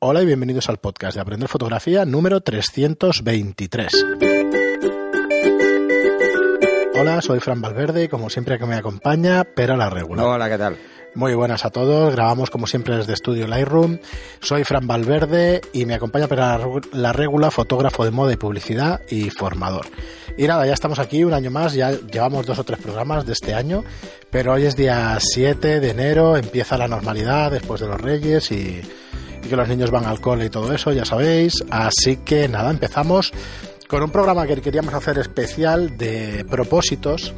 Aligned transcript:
Hola 0.00 0.22
y 0.22 0.26
bienvenidos 0.26 0.68
al 0.68 0.78
podcast 0.78 1.16
de 1.16 1.22
Aprender 1.22 1.48
Fotografía 1.48 2.04
número 2.04 2.40
323. 2.40 4.06
Hola, 6.94 7.20
soy 7.20 7.40
Fran 7.40 7.60
Valverde 7.60 8.04
y 8.04 8.08
como 8.08 8.30
siempre 8.30 8.60
que 8.60 8.66
me 8.66 8.76
acompaña, 8.76 9.42
Pera 9.42 9.76
la 9.76 9.90
Regular. 9.90 10.24
Hola, 10.24 10.48
¿qué 10.48 10.56
tal? 10.56 10.76
Muy 11.16 11.34
buenas 11.34 11.64
a 11.64 11.70
todos, 11.70 12.12
grabamos 12.12 12.48
como 12.48 12.68
siempre 12.68 12.96
desde 12.96 13.12
Estudio 13.12 13.48
Lightroom. 13.48 13.98
Soy 14.38 14.62
Fran 14.62 14.86
Valverde 14.86 15.62
y 15.72 15.84
me 15.84 15.94
acompaña 15.94 16.28
Pera 16.28 16.60
la 16.92 17.12
Regula, 17.12 17.50
fotógrafo 17.50 18.04
de 18.04 18.12
moda 18.12 18.32
y 18.32 18.36
publicidad 18.36 19.00
y 19.10 19.30
formador. 19.30 19.86
Y 20.36 20.46
nada, 20.46 20.64
ya 20.64 20.74
estamos 20.74 21.00
aquí 21.00 21.24
un 21.24 21.34
año 21.34 21.50
más, 21.50 21.74
ya 21.74 21.90
llevamos 21.90 22.46
dos 22.46 22.60
o 22.60 22.62
tres 22.62 22.78
programas 22.78 23.26
de 23.26 23.32
este 23.32 23.52
año, 23.52 23.82
pero 24.30 24.52
hoy 24.52 24.64
es 24.64 24.76
día 24.76 25.18
7 25.20 25.80
de 25.80 25.90
enero, 25.90 26.36
empieza 26.36 26.78
la 26.78 26.86
normalidad 26.86 27.50
después 27.50 27.80
de 27.80 27.88
los 27.88 28.00
Reyes 28.00 28.52
y, 28.52 28.80
y 29.42 29.48
que 29.48 29.56
los 29.56 29.68
niños 29.68 29.90
van 29.90 30.06
al 30.06 30.20
cole 30.20 30.46
y 30.46 30.50
todo 30.50 30.72
eso, 30.72 30.92
ya 30.92 31.04
sabéis. 31.04 31.64
Así 31.70 32.18
que 32.18 32.48
nada, 32.48 32.70
empezamos 32.70 33.32
con 33.88 34.02
un 34.02 34.10
programa 34.10 34.46
que 34.46 34.60
queríamos 34.60 34.94
hacer 34.94 35.18
especial 35.18 35.96
de 35.96 36.44
propósitos 36.48 37.34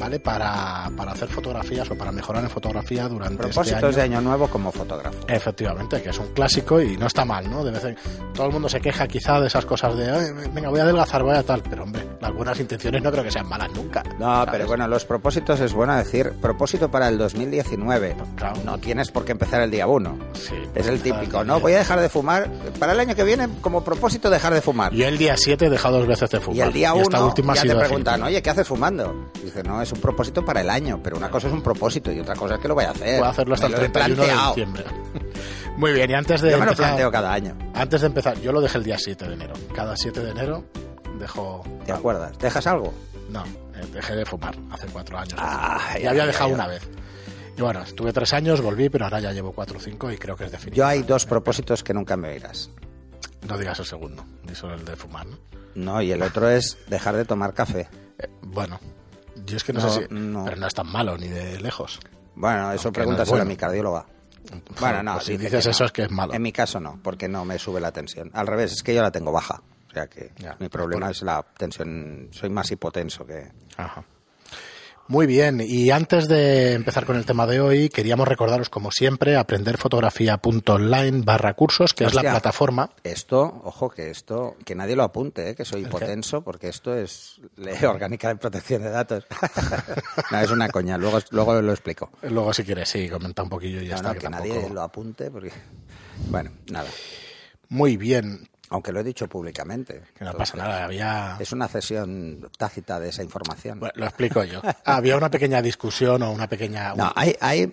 ¿vale? 0.00 0.18
Para, 0.18 0.90
para, 0.96 1.12
hacer 1.12 1.28
fotografías 1.28 1.88
o 1.90 1.94
para 1.94 2.10
mejorar 2.10 2.42
en 2.42 2.50
fotografía 2.50 3.06
durante 3.06 3.36
Propósitos 3.36 3.66
este 3.66 3.86
año. 3.86 3.96
de 3.96 4.02
año 4.02 4.20
nuevo 4.22 4.48
como 4.48 4.72
fotógrafo. 4.72 5.18
Efectivamente, 5.28 6.00
que 6.02 6.08
es 6.08 6.18
un 6.18 6.28
clásico 6.28 6.80
y 6.80 6.96
no 6.96 7.06
está 7.06 7.24
mal, 7.24 7.48
¿no? 7.48 7.62
De 7.62 7.70
vez 7.70 7.84
en, 7.84 7.96
todo 8.34 8.46
el 8.46 8.52
mundo 8.52 8.68
se 8.68 8.80
queja 8.80 9.06
quizá 9.06 9.40
de 9.40 9.48
esas 9.48 9.66
cosas 9.66 9.96
de, 9.96 10.32
venga, 10.52 10.70
voy 10.70 10.80
a 10.80 10.84
adelgazar, 10.84 11.22
voy 11.22 11.36
a 11.36 11.42
tal, 11.42 11.62
pero 11.62 11.82
hombre, 11.82 12.06
las 12.20 12.32
buenas 12.32 12.58
intenciones 12.58 13.02
no 13.02 13.12
creo 13.12 13.22
que 13.22 13.30
sean 13.30 13.46
malas 13.46 13.70
nunca. 13.72 14.02
No, 14.18 14.26
¿sabes? 14.26 14.52
pero 14.52 14.66
bueno, 14.66 14.88
los 14.88 15.04
propósitos 15.04 15.60
es 15.60 15.72
bueno 15.72 15.94
decir, 15.96 16.32
propósito 16.40 16.90
para 16.90 17.08
el 17.08 17.18
2019. 17.18 18.16
Claro. 18.36 18.60
No 18.64 18.78
tienes 18.78 19.10
por 19.10 19.24
qué 19.26 19.32
empezar 19.32 19.60
el 19.60 19.70
día 19.70 19.86
1. 19.86 20.18
Sí, 20.32 20.54
es 20.74 20.86
el 20.86 21.02
típico, 21.02 21.44
¿no? 21.44 21.60
Voy 21.60 21.74
a 21.74 21.78
dejar 21.78 22.00
de 22.00 22.08
fumar. 22.08 22.50
Para 22.78 22.92
el 22.92 23.00
año 23.00 23.14
que 23.14 23.24
viene, 23.24 23.48
como 23.60 23.84
propósito, 23.84 24.30
dejar 24.30 24.54
de 24.54 24.62
fumar. 24.62 24.92
Yo 24.94 25.06
el 25.06 25.18
día 25.18 25.36
7 25.36 25.66
he 25.66 25.70
dejado 25.70 25.98
dos 25.98 26.06
veces 26.06 26.30
de 26.30 26.40
fumar. 26.40 26.56
Y 26.56 26.60
el 26.62 26.72
día 26.72 26.94
1 26.94 27.34
ya 27.54 27.62
te 27.62 27.76
preguntan, 27.76 28.22
oye, 28.22 28.42
¿qué 28.42 28.50
haces 28.50 28.66
fumando? 28.66 29.30
Y 29.42 29.46
dice, 29.46 29.62
no, 29.62 29.82
es 29.82 29.89
un 29.92 30.00
propósito 30.00 30.44
para 30.44 30.60
el 30.60 30.70
año, 30.70 31.00
pero 31.02 31.16
una 31.16 31.30
cosa 31.30 31.48
es 31.48 31.52
un 31.52 31.62
propósito 31.62 32.12
y 32.12 32.20
otra 32.20 32.34
cosa 32.34 32.54
es 32.54 32.60
que 32.60 32.68
lo 32.68 32.74
voy 32.74 32.84
a 32.84 32.90
hacer. 32.90 33.18
Puedo 33.18 33.30
hacerlo 33.30 33.54
hasta 33.54 33.66
el 33.66 33.74
31 33.74 34.22
de 34.22 34.32
diciembre. 34.48 34.84
Muy 35.76 35.92
bien, 35.92 36.10
y 36.10 36.14
antes 36.14 36.40
de 36.40 36.50
yo 36.50 36.58
me 36.58 36.64
empezar, 36.64 36.78
lo 36.78 36.86
planteo 36.88 37.10
cada 37.10 37.32
año. 37.32 37.56
Antes 37.74 38.00
de 38.02 38.06
empezar, 38.08 38.40
yo 38.40 38.52
lo 38.52 38.60
dejé 38.60 38.78
el 38.78 38.84
día 38.84 38.98
7 38.98 39.26
de 39.26 39.34
enero. 39.34 39.54
Cada 39.74 39.96
7 39.96 40.20
de 40.20 40.30
enero 40.30 40.64
dejo... 41.18 41.62
¿Te 41.86 41.92
acuerdas? 41.92 42.38
¿Dejas 42.38 42.66
algo? 42.66 42.92
No, 43.30 43.44
eh, 43.44 43.86
dejé 43.92 44.16
de 44.16 44.26
fumar 44.26 44.56
hace 44.70 44.86
cuatro 44.88 45.18
años. 45.18 45.34
Ah, 45.38 45.96
y 46.00 46.06
había 46.06 46.26
dejado 46.26 46.50
ya. 46.50 46.54
una 46.54 46.66
vez. 46.66 46.88
Y 47.56 47.62
bueno, 47.62 47.82
estuve 47.82 48.12
tres 48.12 48.32
años, 48.32 48.60
volví, 48.60 48.88
pero 48.88 49.04
ahora 49.04 49.20
ya 49.20 49.32
llevo 49.32 49.52
cuatro 49.52 49.78
o 49.78 49.80
cinco 49.80 50.10
y 50.10 50.18
creo 50.18 50.36
que 50.36 50.44
es 50.44 50.50
definitivo. 50.50 50.76
Yo 50.82 50.86
hay 50.86 51.02
dos 51.02 51.26
propósitos 51.26 51.82
que 51.82 51.94
nunca 51.94 52.16
me 52.16 52.28
oirás. 52.28 52.70
No 53.46 53.56
digas 53.56 53.78
el 53.78 53.86
segundo, 53.86 54.24
ni 54.44 54.54
solo 54.54 54.74
el 54.74 54.84
de 54.84 54.96
fumar, 54.96 55.26
¿no? 55.26 55.38
No, 55.74 56.02
y 56.02 56.10
el 56.12 56.22
otro 56.22 56.48
es 56.48 56.78
dejar 56.88 57.16
de 57.16 57.24
tomar 57.24 57.54
café. 57.54 57.88
Eh, 58.18 58.28
bueno, 58.42 58.80
yo 59.46 59.56
es 59.56 59.64
que 59.64 59.72
no, 59.72 59.80
No, 59.80 59.90
sé 59.90 60.06
si... 60.08 60.14
no. 60.14 60.44
Pero 60.44 60.56
no 60.56 60.66
es 60.66 60.74
tan 60.74 60.86
malo, 60.90 61.16
ni 61.16 61.28
de 61.28 61.60
lejos. 61.60 62.00
Bueno, 62.34 62.72
eso 62.72 62.88
Aunque 62.88 62.88
no 62.88 62.92
pregúntaselo 62.92 63.22
es 63.22 63.28
bueno. 63.30 63.42
a 63.42 63.46
mi 63.46 63.56
cardióloga. 63.56 64.06
Bueno, 64.80 65.02
no, 65.02 65.12
Pues 65.14 65.24
si 65.24 65.32
dice 65.32 65.44
dices 65.44 65.66
eso 65.66 65.84
es 65.84 65.92
que 65.92 66.02
es 66.02 66.10
malo. 66.10 66.32
En 66.34 66.42
mi 66.42 66.52
caso 66.52 66.80
no, 66.80 66.98
porque 67.02 67.28
no 67.28 67.44
me 67.44 67.58
sube 67.58 67.80
la 67.80 67.92
tensión. 67.92 68.30
Al 68.34 68.46
revés, 68.46 68.72
es 68.72 68.82
que 68.82 68.94
yo 68.94 69.02
la 69.02 69.10
tengo 69.10 69.32
baja. 69.32 69.62
O 69.88 69.92
sea 69.92 70.06
que 70.06 70.32
Ya, 70.38 70.56
mi 70.60 70.68
problema 70.68 71.06
por- 71.06 71.10
es 71.16 71.22
la 71.22 71.42
tensión. 71.58 72.28
Soy 72.30 72.48
más 72.50 72.70
hipotenso 72.70 73.26
que. 73.26 73.50
Ajá. 73.76 74.04
Muy 75.10 75.26
bien, 75.26 75.60
y 75.60 75.90
antes 75.90 76.28
de 76.28 76.74
empezar 76.74 77.04
con 77.04 77.16
el 77.16 77.24
tema 77.26 77.44
de 77.44 77.60
hoy, 77.60 77.88
queríamos 77.88 78.28
recordaros, 78.28 78.70
como 78.70 78.92
siempre, 78.92 79.36
aprenderfotografía.online 79.36 81.22
barra 81.24 81.54
cursos, 81.54 81.94
que 81.94 82.04
es 82.04 82.14
la 82.14 82.20
plataforma. 82.22 82.90
Esto, 83.02 83.60
ojo, 83.64 83.90
que 83.90 84.08
esto, 84.10 84.54
que 84.64 84.76
nadie 84.76 84.94
lo 84.94 85.02
apunte, 85.02 85.50
¿eh? 85.50 85.54
que 85.56 85.64
soy 85.64 85.82
hipotenso, 85.82 86.42
porque 86.44 86.68
esto 86.68 86.96
es 86.96 87.40
ley 87.56 87.74
orgánica 87.84 88.28
de 88.28 88.36
protección 88.36 88.82
de 88.82 88.90
datos. 88.90 89.26
no, 90.30 90.38
es 90.38 90.50
una 90.52 90.68
coña, 90.68 90.96
luego, 90.96 91.18
luego 91.32 91.60
lo 91.60 91.72
explico. 91.72 92.12
Luego, 92.22 92.52
si 92.54 92.62
quieres, 92.62 92.88
sí, 92.88 93.08
comenta 93.08 93.42
un 93.42 93.48
poquillo 93.48 93.82
y 93.82 93.88
ya 93.88 93.96
No, 93.96 93.96
está. 93.96 94.08
no, 94.10 94.14
que 94.14 94.20
que 94.20 94.28
tampoco- 94.30 94.54
nadie 94.54 94.70
lo 94.70 94.82
apunte, 94.82 95.28
porque. 95.32 95.50
Bueno, 96.28 96.52
nada. 96.70 96.88
Muy 97.68 97.96
bien, 97.96 98.48
Aunque 98.70 98.92
lo 98.92 99.00
he 99.00 99.04
dicho 99.04 99.28
públicamente. 99.28 99.94
que 100.16 100.24
no 100.24 100.30
Entonces, 100.30 100.52
pasa 100.52 100.56
nada, 100.56 100.84
había... 100.84 101.36
Es 101.40 101.52
una 101.52 101.66
cesión 101.68 102.48
tácita 102.56 103.00
de 103.00 103.08
esa 103.08 103.22
información. 103.24 103.80
Bueno, 103.80 103.92
lo 103.96 104.06
explico 104.06 104.44
yo. 104.44 104.62
Había 104.84 105.16
una 105.16 105.28
pequeña 105.30 105.60
discusión 105.60 106.22
o 106.22 106.30
una 106.30 106.46
pequeña... 106.48 106.94
No, 106.94 107.12
hay, 107.16 107.36
hay, 107.40 107.70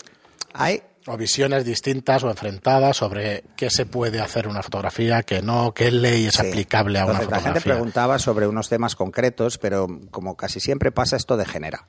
hay 0.54 0.82
o 1.06 1.16
visiones 1.16 1.64
distintas 1.66 2.24
o 2.24 2.30
enfrentadas 2.32 2.98
sobre 2.98 3.44
qué 3.56 3.70
se 3.70 3.86
puede 3.86 4.20
hacer 4.20 4.48
una 4.48 4.62
fotografía, 4.64 5.22
qué 5.24 5.42
no, 5.42 5.74
qué 5.74 5.92
ley 5.92 6.26
es 6.26 6.34
Sí. 6.34 6.48
aplicable 6.48 7.00
a 7.00 7.06
una 7.06 7.14
Entonces, 7.14 7.30
La 7.32 7.38
gente 7.38 7.50
fotografía. 7.60 7.74
preguntaba 7.76 8.20
sobre 8.20 8.48
unos 8.48 8.68
temas 8.68 8.96
concretos, 8.96 9.58
pero 9.60 9.88
como 10.12 10.36
casi 10.36 10.60
siempre 10.60 10.92
pasa, 10.92 11.16
esto 11.16 11.38
degenera. 11.38 11.86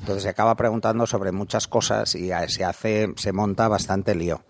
Entonces 0.00 0.24
se 0.24 0.28
acaba 0.28 0.54
preguntando 0.56 1.06
sobre 1.06 1.32
muchas 1.32 1.66
cosas 1.68 2.14
y 2.14 2.30
eh, 2.32 2.48
se 2.48 2.64
hace, 2.64 3.08
se 3.16 3.32
monta 3.32 3.68
bastante 3.68 4.14
lío 4.14 4.44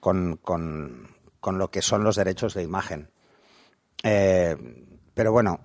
con, 0.00 0.36
con- 0.36 1.08
con 1.40 1.58
lo 1.58 1.70
que 1.72 1.82
son 1.82 2.04
los 2.04 2.14
derechos 2.16 2.54
de 2.54 2.62
imagen. 2.62 3.10
Eh, 4.02 4.56
pero 5.14 5.32
bueno, 5.32 5.60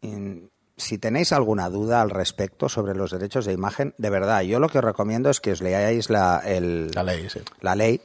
in- 0.00 0.50
si 0.76 0.98
tenéis 0.98 1.32
alguna 1.32 1.68
duda 1.68 2.00
al 2.02 2.10
respecto 2.10 2.68
sobre 2.68 2.94
los 2.94 3.10
derechos 3.10 3.44
de 3.44 3.52
imagen, 3.52 3.94
de 3.98 4.10
verdad, 4.10 4.42
yo 4.42 4.60
lo 4.60 4.68
que 4.68 4.78
os 4.78 4.84
recomiendo 4.84 5.28
es 5.30 5.40
que 5.40 5.52
os 5.52 5.60
leáis 5.60 6.08
la, 6.08 6.40
el, 6.44 6.90
La 6.94 7.02
ley, 7.02 7.28
sí. 7.28 7.40
la 7.60 7.74
ley 7.74 8.00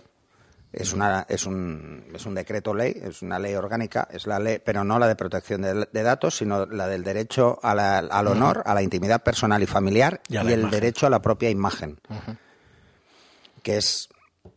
es 0.72 0.92
una 0.92 1.24
es 1.30 1.46
un 1.46 2.04
es 2.16 2.26
un 2.26 2.34
decreto 2.34 2.74
ley 2.74 3.00
es 3.00 3.22
una 3.22 3.38
ley 3.38 3.54
orgánica 3.54 4.08
es 4.12 4.26
la 4.26 4.40
ley 4.40 4.58
pero 4.58 4.84
no 4.84 4.98
la 4.98 5.08
de 5.08 5.16
protección 5.16 5.62
de, 5.62 5.88
de 5.92 6.02
datos 6.02 6.36
sino 6.36 6.66
la 6.66 6.88
del 6.88 7.04
derecho 7.04 7.60
a 7.62 7.76
la- 7.76 8.00
al 8.00 8.28
honor 8.28 8.64
a 8.66 8.74
la 8.74 8.82
intimidad 8.82 9.22
personal 9.22 9.62
y 9.62 9.68
familiar 9.68 10.20
Y 10.30 10.38
el 10.38 10.50
imagen. 10.50 10.72
derecho 10.72 11.06
a 11.06 11.12
la 11.12 11.22
propia 11.22 11.52
imagen 11.52 12.00
que 13.62 13.78
es 13.78 14.10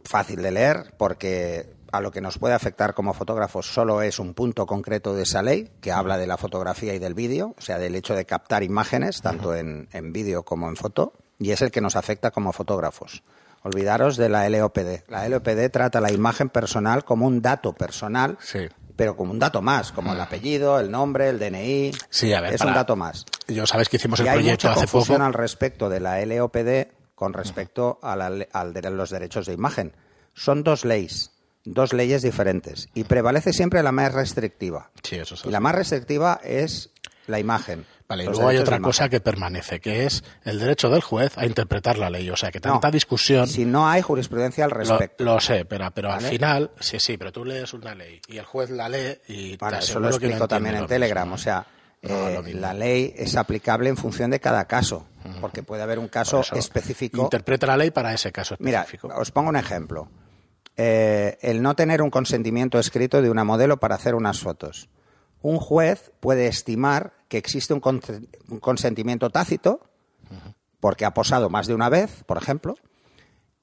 fácil 0.05 0.41
de 0.41 0.53
leer 0.53 0.95
porque 0.97 1.76
a 1.93 2.01
lo 2.01 2.11
que 2.11 2.21
nos 2.21 2.39
puede 2.39 2.55
afectar 2.55 2.95
como 2.95 3.15
fotógrafos 3.15 3.67
solo 3.73 4.03
es 4.03 4.19
un 4.19 4.35
punto 4.35 4.67
concreto 4.67 5.15
de 5.15 5.23
esa 5.23 5.43
ley 5.43 5.71
que 5.81 5.93
habla 5.93 6.19
de 6.19 6.27
la 6.27 6.37
fotografía 6.37 6.95
y 6.95 6.99
del 6.99 7.15
vídeo, 7.15 7.55
o 7.57 7.61
sea, 7.61 7.79
del 7.79 7.95
hecho 7.95 8.15
de 8.15 8.25
captar 8.25 8.63
imágenes, 8.63 9.23
tanto 9.23 9.55
en, 9.55 9.89
en 9.93 10.13
vídeo 10.13 10.45
como 10.45 10.69
en 10.69 10.77
foto, 10.77 11.13
y 11.39 11.51
es 11.53 11.63
el 11.63 11.71
que 11.71 11.81
nos 11.81 11.97
afecta 11.97 12.31
como 12.31 12.53
fotógrafos. 12.53 13.23
Olvidaros 13.63 14.17
de 14.17 14.29
la 14.29 14.49
LOPD. 14.49 15.09
La 15.09 15.29
LOPD 15.29 15.71
trata 15.71 16.01
la 16.01 16.13
imagen 16.13 16.49
personal 16.49 17.05
como 17.05 17.27
un 17.27 17.43
dato 17.43 17.73
personal, 17.73 18.39
Sí. 18.41 18.61
pero 18.95 19.17
como 19.17 19.33
un 19.33 19.39
dato 19.39 19.61
más, 19.61 19.91
como 19.93 20.13
el 20.13 20.21
apellido, 20.21 20.79
el 20.79 20.91
nombre, 20.91 21.29
el 21.29 21.39
DNI. 21.39 21.93
Sí, 22.11 22.33
a 22.33 22.41
ver, 22.41 22.55
es 22.55 22.59
para- 22.59 22.71
un 22.71 22.75
dato 22.77 22.95
más. 22.97 23.25
Yo 23.49 23.67
sabes 23.67 23.89
que 23.89 23.97
hicimos 23.97 24.21
Y 24.21 24.23
el 24.23 24.29
hay 24.29 24.35
proyecto 24.39 24.69
mucha 24.69 24.81
hace 24.81 24.91
confusión 24.91 25.19
poco. 25.19 25.27
al 25.27 25.35
respecto 25.35 25.89
de 25.89 26.01
la 26.01 26.25
LOPD 26.25 26.89
con 27.15 27.33
respecto 27.33 27.99
a 28.03 28.15
la 28.15 28.31
de 28.31 28.91
los 28.91 29.11
derechos 29.11 29.47
de 29.47 29.55
imagen. 29.55 29.95
Son 30.35 30.63
dos 30.63 30.85
leyes, 30.85 31.33
dos 31.67 31.93
leyes 31.93 32.23
diferentes. 32.23 32.89
Y 32.95 33.05
prevalece 33.05 33.53
siempre 33.53 33.83
la 33.83 33.93
más 33.93 34.13
restrictiva. 34.15 34.91
Sí, 35.03 35.17
eso 35.17 35.35
es 35.35 35.45
Y 35.45 35.51
la 35.51 35.61
más 35.61 35.75
restrictiva 35.75 36.41
es 36.43 36.91
la 37.27 37.39
imagen. 37.39 37.85
Vale, 38.09 38.23
y 38.23 38.27
luego 38.29 38.47
hay 38.47 38.57
otra 38.59 38.79
cosa 38.79 39.09
que 39.09 39.19
permanece, 39.21 39.81
que 39.81 40.07
es 40.07 40.23
el 40.45 40.61
derecho 40.61 40.89
del 40.91 41.03
juez 41.03 41.37
a 41.37 41.45
interpretar 41.45 41.99
la 41.99 42.09
ley. 42.09 42.31
O 42.31 42.37
sea, 42.37 42.53
que 42.53 42.61
tanta 42.61 42.87
No, 42.87 42.93
discusión... 42.93 43.49
Si 43.49 43.65
no 43.65 43.89
hay 43.89 44.01
jurisprudencia 44.01 44.65
al 44.65 44.71
respecto. 44.71 45.25
lo 45.25 45.41
sé, 45.41 45.65
pero, 45.65 45.91
pero 45.91 46.13
al 46.13 46.21
final, 46.23 46.71
sí, 46.79 47.01
sí, 47.01 47.17
pero 47.19 47.33
tú 47.33 47.45
lees 47.45 47.75
una 47.75 47.97
ley 47.97 48.21
y 48.29 48.39
el 48.39 48.45
juez 48.45 48.71
la 48.71 48.89
lee 48.89 49.19
y 49.27 49.57
te 49.57 49.67
eso 49.67 49.69
lo 49.69 49.77
aseguro 49.77 50.01
que 50.01 50.01
no 50.03 50.09
explico 50.11 50.47
también 50.49 50.77
en 50.77 50.87
Telegram. 50.87 51.33
O 51.33 51.37
sea, 51.39 51.67
eh, 52.01 52.53
la 52.55 52.73
ley 52.75 53.13
es 53.17 53.35
aplicable 53.35 53.89
en 53.89 53.97
función 53.97 54.31
de 54.31 54.39
cada 54.39 54.67
caso. 54.67 55.07
Porque 55.41 55.65
puede 55.65 55.83
haber 55.83 55.99
un 55.99 56.07
caso 56.07 56.43
específico. 56.55 57.23
Interpreta 57.23 57.67
la 57.67 57.77
ley 57.77 57.91
para 57.91 58.15
ese 58.15 58.31
caso 58.31 58.55
Mira, 58.61 58.83
específico. 58.83 59.09
os 59.17 59.33
pongo 59.33 59.49
un 59.49 59.57
ejemplo. 59.57 60.09
Eh, 60.77 61.39
el 61.41 61.63
no 61.63 61.75
tener 61.75 62.03
un 62.03 62.11
consentimiento 62.11 62.79
escrito 62.79 63.23
de 63.23 63.31
una 63.31 63.45
modelo 63.45 63.79
para 63.79 63.95
hacer 63.95 64.15
unas 64.15 64.41
fotos. 64.41 64.89
Un 65.41 65.59
juez 65.59 66.13
puede 66.21 66.47
estimar 66.47 67.15
que 67.29 67.39
existe 67.39 67.73
un, 67.73 67.81
un 68.49 68.61
consentimiento 68.61 69.31
tácito, 69.31 69.81
porque 70.81 71.05
ha 71.05 71.15
posado 71.15 71.51
más 71.51 71.67
de 71.67 71.75
una 71.75 71.89
vez, 71.89 72.25
por 72.25 72.37
ejemplo, 72.37 72.77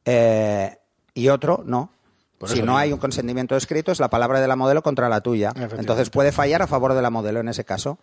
eh, 0.05 0.77
y 1.13 1.29
otro 1.29 1.63
no. 1.65 1.91
Por 2.37 2.49
si 2.49 2.61
no 2.61 2.77
hay 2.77 2.91
un 2.91 2.99
consentimiento 2.99 3.55
escrito, 3.55 3.91
es 3.91 3.99
la 3.99 4.09
palabra 4.09 4.41
de 4.41 4.47
la 4.47 4.57
modelo 4.57 4.83
contra 4.83 5.07
la 5.07 5.21
tuya. 5.21 5.53
Entonces 5.77 6.09
puede 6.09 6.33
fallar 6.33 6.61
a 6.61 6.67
favor 6.67 6.93
de 6.93 7.01
la 7.01 7.09
modelo 7.09 7.39
en 7.39 7.47
ese 7.47 7.63
caso. 7.63 7.99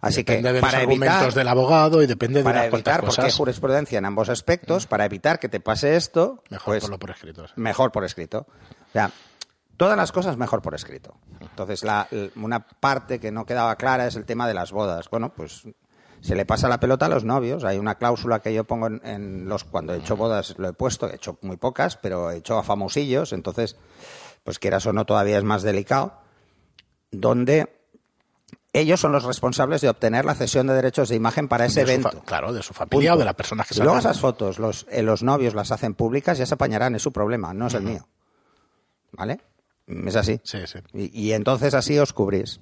Así 0.00 0.16
depende 0.22 0.48
que 0.48 0.54
de 0.54 0.60
para 0.60 0.72
los 0.78 0.82
argumentos 0.82 1.16
evitar, 1.16 1.34
del 1.34 1.48
abogado 1.48 2.02
y 2.02 2.06
depende 2.06 2.38
de 2.38 2.44
para 2.44 2.60
unas 2.62 2.72
evitar, 2.72 3.00
porque 3.04 3.20
hay 3.22 3.30
jurisprudencia 3.32 3.98
en 3.98 4.04
ambos 4.06 4.28
aspectos, 4.30 4.86
para 4.86 5.04
evitar 5.04 5.38
que 5.38 5.48
te 5.48 5.60
pase 5.60 5.96
esto, 5.96 6.42
Mejor 6.48 6.72
pues, 6.74 6.82
ponlo 6.84 6.98
por 6.98 7.10
escrito. 7.10 7.46
sí. 7.46 7.52
mejor 7.56 7.92
por 7.92 8.04
escrito. 8.04 8.46
O 8.48 8.92
sea, 8.92 9.10
todas 9.76 9.96
las 9.98 10.10
cosas 10.12 10.36
mejor 10.38 10.62
por 10.62 10.74
escrito. 10.74 11.14
Entonces, 11.40 11.84
la- 11.84 12.08
una 12.36 12.60
parte 12.66 13.20
que 13.20 13.30
no 13.30 13.44
quedaba 13.44 13.76
clara 13.76 14.06
es 14.06 14.16
el 14.16 14.24
tema 14.24 14.48
de 14.48 14.54
las 14.54 14.72
bodas. 14.72 15.10
Bueno, 15.10 15.34
pues 15.34 15.64
se 16.22 16.34
le 16.34 16.44
pasa 16.46 16.68
la 16.68 16.80
pelota 16.80 17.06
a 17.06 17.08
los 17.10 17.24
novios. 17.24 17.64
Hay 17.64 17.78
una 17.78 17.96
cláusula 17.96 18.40
que 18.40 18.52
yo 18.54 18.64
pongo 18.64 18.86
en, 18.86 19.00
en 19.04 19.48
los 19.48 19.64
cuando 19.64 19.92
he 19.94 19.98
hecho 19.98 20.16
bodas, 20.16 20.54
lo 20.58 20.68
he 20.68 20.72
puesto, 20.72 21.10
he 21.10 21.16
hecho 21.16 21.38
muy 21.42 21.56
pocas, 21.58 21.96
pero 21.98 22.30
he 22.30 22.36
hecho 22.38 22.58
a 22.58 22.62
famosillos. 22.62 23.32
Entonces, 23.34 23.76
pues 24.44 24.58
quieras 24.58 24.84
o 24.86 24.92
no 24.94 25.04
todavía 25.06 25.36
es 25.38 25.44
más 25.44 25.62
delicado, 25.62 26.14
donde 27.10 27.79
ellos 28.72 29.00
son 29.00 29.12
los 29.12 29.24
responsables 29.24 29.80
de 29.80 29.88
obtener 29.88 30.24
la 30.24 30.34
cesión 30.34 30.66
de 30.66 30.74
derechos 30.74 31.08
de 31.08 31.16
imagen 31.16 31.48
para 31.48 31.66
ese 31.66 31.80
evento. 31.82 32.10
claro, 32.24 32.52
de 32.52 32.62
su 32.62 32.72
familia 32.72 33.10
Punto. 33.10 33.14
o 33.16 33.18
de 33.18 33.24
las 33.24 33.34
personas 33.34 33.66
que 33.66 33.74
Y 33.74 33.82
luego 33.82 33.98
esas 33.98 34.20
fotos, 34.20 34.58
los, 34.58 34.86
eh, 34.90 35.02
los 35.02 35.22
novios 35.22 35.54
las 35.54 35.72
hacen 35.72 35.94
públicas, 35.94 36.38
ya 36.38 36.46
se 36.46 36.54
apañarán, 36.54 36.94
es 36.94 37.02
su 37.02 37.12
problema, 37.12 37.52
no 37.52 37.66
es 37.66 37.74
el 37.74 37.82
mío. 37.82 38.06
¿Vale? 39.12 39.40
Es 40.06 40.14
así. 40.14 40.40
Sí, 40.44 40.58
sí. 40.66 40.78
Y, 40.94 41.20
y 41.28 41.32
entonces 41.32 41.74
así 41.74 41.98
os 41.98 42.12
cubrís. 42.12 42.60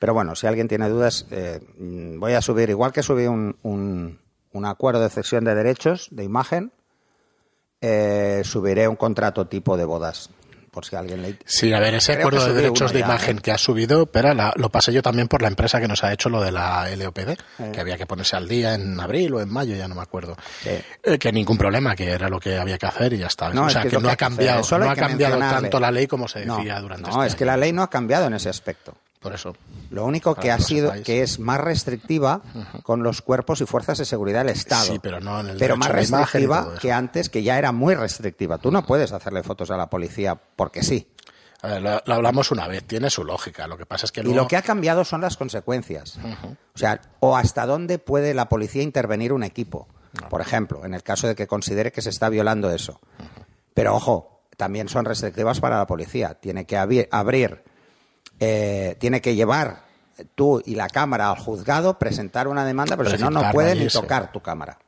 Pero 0.00 0.12
bueno, 0.12 0.34
si 0.34 0.46
alguien 0.48 0.66
tiene 0.66 0.88
dudas, 0.88 1.26
eh, 1.30 1.60
mm, 1.78 2.18
voy 2.18 2.32
a 2.32 2.42
subir, 2.42 2.68
igual 2.68 2.92
que 2.92 3.02
subí 3.04 3.26
un, 3.26 3.56
un- 3.62 4.18
un 4.52 4.64
acuerdo 4.64 5.00
de 5.00 5.08
cesión 5.10 5.44
de 5.44 5.54
derechos 5.54 6.08
de 6.10 6.24
imagen, 6.24 6.72
eh, 7.80 8.42
subiré 8.44 8.88
un 8.88 8.96
contrato 8.96 9.46
tipo 9.46 9.76
de 9.76 9.84
bodas. 9.84 10.30
Por 10.74 10.84
si 10.84 10.96
alguien 10.96 11.22
le. 11.22 11.36
Sí, 11.46 11.72
a 11.72 11.78
ver, 11.78 11.94
ese 11.94 12.14
Creo 12.14 12.26
acuerdo 12.26 12.46
de 12.48 12.54
derechos 12.54 12.92
de 12.92 12.98
ya, 12.98 13.04
imagen 13.06 13.38
¿eh? 13.38 13.40
que 13.40 13.52
has 13.52 13.60
subido, 13.60 14.06
pero 14.06 14.34
la- 14.34 14.52
lo 14.56 14.70
pasé 14.70 14.92
yo 14.92 15.02
también 15.02 15.28
por 15.28 15.40
la 15.40 15.46
empresa 15.46 15.80
que 15.80 15.86
nos 15.86 16.02
ha 16.02 16.12
hecho 16.12 16.28
lo 16.28 16.42
de 16.42 16.50
la 16.50 16.88
LOPD, 16.96 17.30
Eh. 17.30 17.70
que 17.72 17.80
había 17.80 17.96
que 17.96 18.06
ponerse 18.06 18.34
al 18.34 18.48
día 18.48 18.74
en 18.74 18.98
abril 18.98 19.34
o 19.34 19.40
en 19.40 19.48
mayo, 19.48 19.76
ya 19.76 19.86
no 19.86 19.94
me 19.94 20.02
acuerdo. 20.02 20.36
Eh, 20.64 20.82
que 21.18 21.30
ningún 21.30 21.56
problema, 21.56 21.94
que 21.94 22.10
era 22.10 22.28
lo 22.28 22.40
que 22.40 22.58
había 22.58 22.76
que 22.76 22.86
hacer 22.86 23.12
y 23.12 23.18
ya 23.18 23.28
está. 23.28 23.50
No, 23.50 23.66
o 23.66 23.70
sea, 23.70 23.82
que 23.82 23.88
es 23.88 23.94
que, 23.94 24.00
no 24.00 24.08
que 24.08 24.12
ha 24.14 24.16
cambiado, 24.16 24.78
no 24.78 24.90
ha 24.90 24.96
cambiado 24.96 25.38
tanto 25.38 25.78
la 25.78 25.92
ley 25.92 26.08
como 26.08 26.26
se 26.26 26.44
No, 26.44 26.56
decía 26.56 26.80
durante 26.80 27.08
no, 27.08 27.22
este 27.22 27.26
es 27.28 27.34
que 27.36 27.44
la 27.44 27.56
ley 27.56 27.72
no 27.72 27.82
ha 27.84 27.88
cambiado 27.90 28.26
en 28.26 28.34
ese 28.34 28.48
aspecto. 28.48 28.94
Por 29.24 29.34
eso. 29.34 29.56
Lo 29.90 30.04
único 30.04 30.34
que 30.34 30.52
ha 30.52 30.58
sido 30.60 30.88
sepáis. 30.88 31.06
que 31.06 31.22
es 31.22 31.38
más 31.38 31.58
restrictiva 31.58 32.42
con 32.82 33.02
los 33.02 33.22
cuerpos 33.22 33.62
y 33.62 33.64
fuerzas 33.66 33.96
de 33.96 34.04
seguridad 34.04 34.44
del 34.44 34.52
Estado. 34.54 34.84
Sí, 34.84 34.98
pero 35.02 35.18
no 35.18 35.40
en 35.40 35.48
el 35.48 35.56
Pero 35.58 35.78
más 35.78 35.88
y 35.88 35.92
restrictiva 35.92 36.74
que 36.78 36.92
antes, 36.92 37.30
que 37.30 37.42
ya 37.42 37.58
era 37.58 37.72
muy 37.72 37.94
restrictiva. 37.94 38.58
Tú 38.58 38.70
no 38.70 38.84
puedes 38.84 39.12
hacerle 39.12 39.42
fotos 39.42 39.70
a 39.70 39.78
la 39.78 39.88
policía 39.88 40.38
porque 40.56 40.82
sí. 40.82 41.08
A 41.62 41.68
ver, 41.68 41.82
lo, 41.82 42.02
lo 42.04 42.14
hablamos 42.14 42.50
una 42.50 42.68
vez, 42.68 42.84
tiene 42.84 43.08
su 43.08 43.24
lógica. 43.24 43.66
Lo 43.66 43.78
que 43.78 43.86
pasa 43.86 44.04
es 44.04 44.12
que 44.12 44.20
Y 44.20 44.24
luego... 44.24 44.40
lo 44.42 44.46
que 44.46 44.58
ha 44.58 44.62
cambiado 44.62 45.06
son 45.06 45.22
las 45.22 45.38
consecuencias. 45.38 46.18
O 46.74 46.78
sea, 46.78 47.00
o 47.20 47.34
hasta 47.38 47.64
dónde 47.64 47.98
puede 47.98 48.34
la 48.34 48.50
policía 48.50 48.82
intervenir 48.82 49.32
un 49.32 49.42
equipo. 49.42 49.88
Por 50.28 50.42
ejemplo, 50.42 50.84
en 50.84 50.92
el 50.92 51.02
caso 51.02 51.26
de 51.26 51.34
que 51.34 51.46
considere 51.46 51.90
que 51.90 52.02
se 52.02 52.10
está 52.10 52.28
violando 52.28 52.70
eso. 52.70 53.00
Pero 53.72 53.94
ojo, 53.96 54.42
también 54.58 54.88
son 54.90 55.06
restrictivas 55.06 55.60
para 55.60 55.78
la 55.78 55.86
policía. 55.86 56.34
Tiene 56.34 56.66
que 56.66 56.76
abrir, 56.76 57.62
eh, 58.40 58.96
tiene 58.98 59.20
que 59.20 59.34
llevar 59.34 59.84
tú 60.34 60.62
y 60.64 60.74
la 60.74 60.88
cámara 60.88 61.30
al 61.30 61.38
juzgado, 61.38 61.98
presentar 61.98 62.48
una 62.48 62.64
demanda, 62.64 62.96
pero 62.96 63.10
si 63.10 63.18
no, 63.18 63.30
no 63.30 63.50
puede 63.52 63.74
ni 63.74 63.88
tocar 63.88 64.30
tu 64.32 64.40
cámara. 64.40 64.78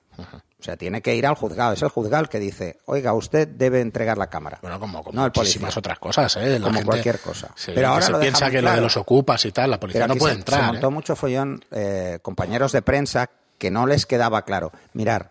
O 0.59 0.63
sea, 0.67 0.77
tiene 0.77 1.03
que 1.03 1.15
ir 1.15 1.27
al 1.27 1.35
juzgado. 1.35 1.75
Es 1.75 1.83
el 1.83 1.91
juzgado 1.91 2.23
el 2.25 2.29
que 2.31 2.41
dice, 2.41 2.79
oiga, 2.87 3.13
usted 3.13 3.47
debe 3.47 3.81
entregar 3.83 4.17
la 4.17 4.29
cámara. 4.29 4.59
Bueno, 4.63 4.81
como, 4.81 5.05
como 5.05 5.15
no 5.15 5.25
muchísimas 5.25 5.77
otras 5.77 5.99
cosas, 5.99 6.35
¿eh? 6.39 6.59
La 6.59 6.65
Como 6.67 6.73
gente- 6.79 6.87
cualquier 6.87 7.21
cosa. 7.21 7.51
Sí, 7.55 7.73
Pero 7.75 7.89
ahora 7.89 8.07
se 8.07 8.13
lo 8.13 8.21
piensa 8.21 8.47
que 8.51 8.63
lo 8.63 8.69
de 8.71 8.73
claro. 8.73 8.83
los 8.83 8.97
ocupas 8.97 9.45
y 9.45 9.53
tal, 9.53 9.71
la 9.71 9.79
policía 9.79 10.03
Pero 10.03 10.15
no 10.15 10.19
puede 10.19 10.33
se, 10.33 10.39
entrar. 10.41 10.61
Se 10.61 10.67
montó 10.73 10.89
¿eh? 10.89 10.91
mucho 10.91 11.15
follón, 11.17 11.63
eh, 11.71 12.19
compañeros 12.23 12.73
de 12.73 12.83
prensa, 12.83 13.29
que 13.59 13.71
no 13.71 13.87
les 13.87 14.07
quedaba 14.07 14.43
claro. 14.43 14.73
Mirar, 14.95 15.29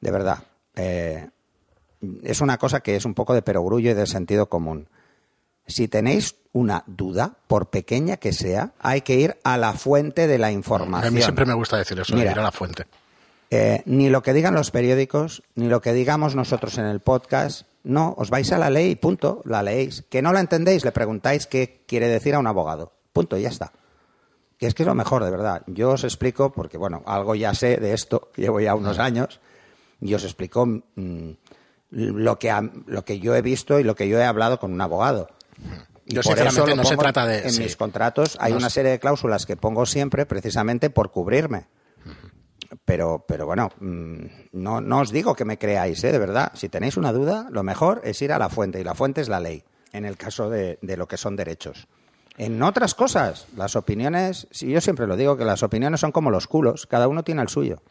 de 0.00 0.10
verdad, 0.10 0.38
eh, 0.74 1.28
es 2.24 2.40
una 2.40 2.58
cosa 2.58 2.80
que 2.80 2.96
es 2.96 3.04
un 3.04 3.14
poco 3.14 3.32
de 3.32 3.42
perogrullo 3.42 3.92
y 3.92 3.94
de 3.94 4.06
sentido 4.06 4.46
común. 4.48 4.88
Si 5.66 5.88
tenéis 5.88 6.36
una 6.52 6.84
duda, 6.86 7.34
por 7.48 7.70
pequeña 7.70 8.16
que 8.16 8.32
sea, 8.32 8.72
hay 8.78 9.02
que 9.02 9.16
ir 9.16 9.36
a 9.44 9.56
la 9.58 9.72
fuente 9.72 10.26
de 10.26 10.38
la 10.38 10.46
A 10.48 10.52
información. 10.52 11.14
mí 11.14 11.20
siempre 11.22 11.44
me 11.44 11.54
gusta 11.54 11.76
decir 11.76 11.98
eso, 11.98 12.14
Mira. 12.16 12.30
ir 12.32 12.38
a 12.38 12.42
la 12.42 12.52
fuente. 12.52 12.86
Eh, 13.50 13.82
ni 13.86 14.08
lo 14.08 14.22
que 14.22 14.32
digan 14.32 14.54
los 14.54 14.70
periódicos, 14.70 15.42
ni 15.54 15.68
lo 15.68 15.80
que 15.80 15.92
digamos 15.92 16.34
nosotros 16.34 16.78
en 16.78 16.86
el 16.86 17.00
podcast. 17.00 17.66
No, 17.84 18.14
os 18.18 18.30
vais 18.30 18.50
a 18.52 18.58
la 18.58 18.70
ley 18.70 18.90
y 18.90 18.96
punto, 18.96 19.42
la 19.44 19.62
leéis. 19.62 20.02
Que 20.08 20.22
no 20.22 20.32
la 20.32 20.40
entendéis, 20.40 20.84
le 20.84 20.90
preguntáis 20.92 21.46
qué 21.46 21.84
quiere 21.86 22.08
decir 22.08 22.34
a 22.34 22.38
un 22.40 22.46
abogado. 22.48 22.92
Punto, 23.12 23.36
y 23.36 23.42
ya 23.42 23.48
está. 23.48 23.72
Y 24.58 24.66
es 24.66 24.74
que 24.74 24.82
es 24.82 24.86
lo 24.86 24.94
mejor, 24.94 25.22
de 25.22 25.30
verdad. 25.30 25.62
Yo 25.66 25.90
os 25.90 26.02
explico, 26.04 26.50
porque 26.52 26.78
bueno, 26.78 27.02
algo 27.06 27.34
ya 27.34 27.54
sé 27.54 27.76
de 27.76 27.92
esto, 27.92 28.30
llevo 28.36 28.58
ya 28.60 28.74
unos 28.74 28.98
años, 28.98 29.40
y 30.00 30.12
os 30.14 30.24
explico 30.24 30.66
mm, 30.66 31.30
lo, 31.90 32.38
que, 32.38 32.70
lo 32.86 33.04
que 33.04 33.20
yo 33.20 33.34
he 33.36 33.42
visto 33.42 33.78
y 33.78 33.84
lo 33.84 33.94
que 33.94 34.08
yo 34.08 34.18
he 34.18 34.24
hablado 34.24 34.58
con 34.58 34.72
un 34.72 34.80
abogado. 34.80 35.28
Y 36.08 36.14
Yo, 36.14 36.22
por 36.22 36.38
eso 36.38 36.66
no 36.76 36.84
se 36.84 36.96
trata 36.96 37.26
de- 37.26 37.40
En 37.44 37.50
sí. 37.52 37.62
mis 37.64 37.76
contratos 37.76 38.38
hay 38.40 38.52
No 38.52 38.58
una 38.58 38.70
sé. 38.70 38.74
serie 38.76 38.92
de 38.92 38.98
cláusulas 39.00 39.44
que 39.44 39.56
pongo 39.56 39.84
siempre 39.86 40.24
precisamente 40.24 40.88
por 40.88 41.10
cubrirme. 41.10 41.66
Pero, 42.84 43.24
pero 43.26 43.46
bueno, 43.46 43.70
mm, 43.80 44.24
no, 44.52 44.80
no 44.80 45.00
os 45.00 45.10
digo 45.12 45.34
que 45.34 45.44
me 45.44 45.58
creáis, 45.58 46.02
¿eh? 46.04 46.12
de 46.12 46.18
verdad. 46.18 46.52
Si 46.54 46.68
tenéis 46.68 46.96
una 46.96 47.12
duda, 47.12 47.46
lo 47.50 47.62
mejor 47.62 48.00
es 48.04 48.20
ir 48.22 48.32
a 48.32 48.38
la 48.38 48.48
fuente, 48.48 48.80
y 48.80 48.84
la 48.84 48.94
fuente 48.94 49.20
es 49.20 49.28
la 49.28 49.40
ley, 49.40 49.62
en 49.92 50.04
el 50.04 50.16
caso 50.16 50.50
de, 50.50 50.78
de 50.82 50.96
lo 50.96 51.06
que 51.06 51.16
son 51.16 51.36
derechos. 51.36 51.86
En 52.38 52.62
otras 52.62 52.94
cosas, 52.94 53.46
las 53.56 53.76
opiniones, 53.76 54.46
yo 54.50 54.80
siempre 54.80 55.06
lo 55.06 55.16
digo, 55.16 55.36
que 55.36 55.44
las 55.44 55.62
opiniones 55.62 56.00
son 56.00 56.12
como 56.12 56.30
los 56.30 56.46
culos, 56.46 56.86
cada 56.86 57.08
uno 57.08 57.22
tiene 57.24 57.42
el 57.42 57.48
suyo. 57.48 57.82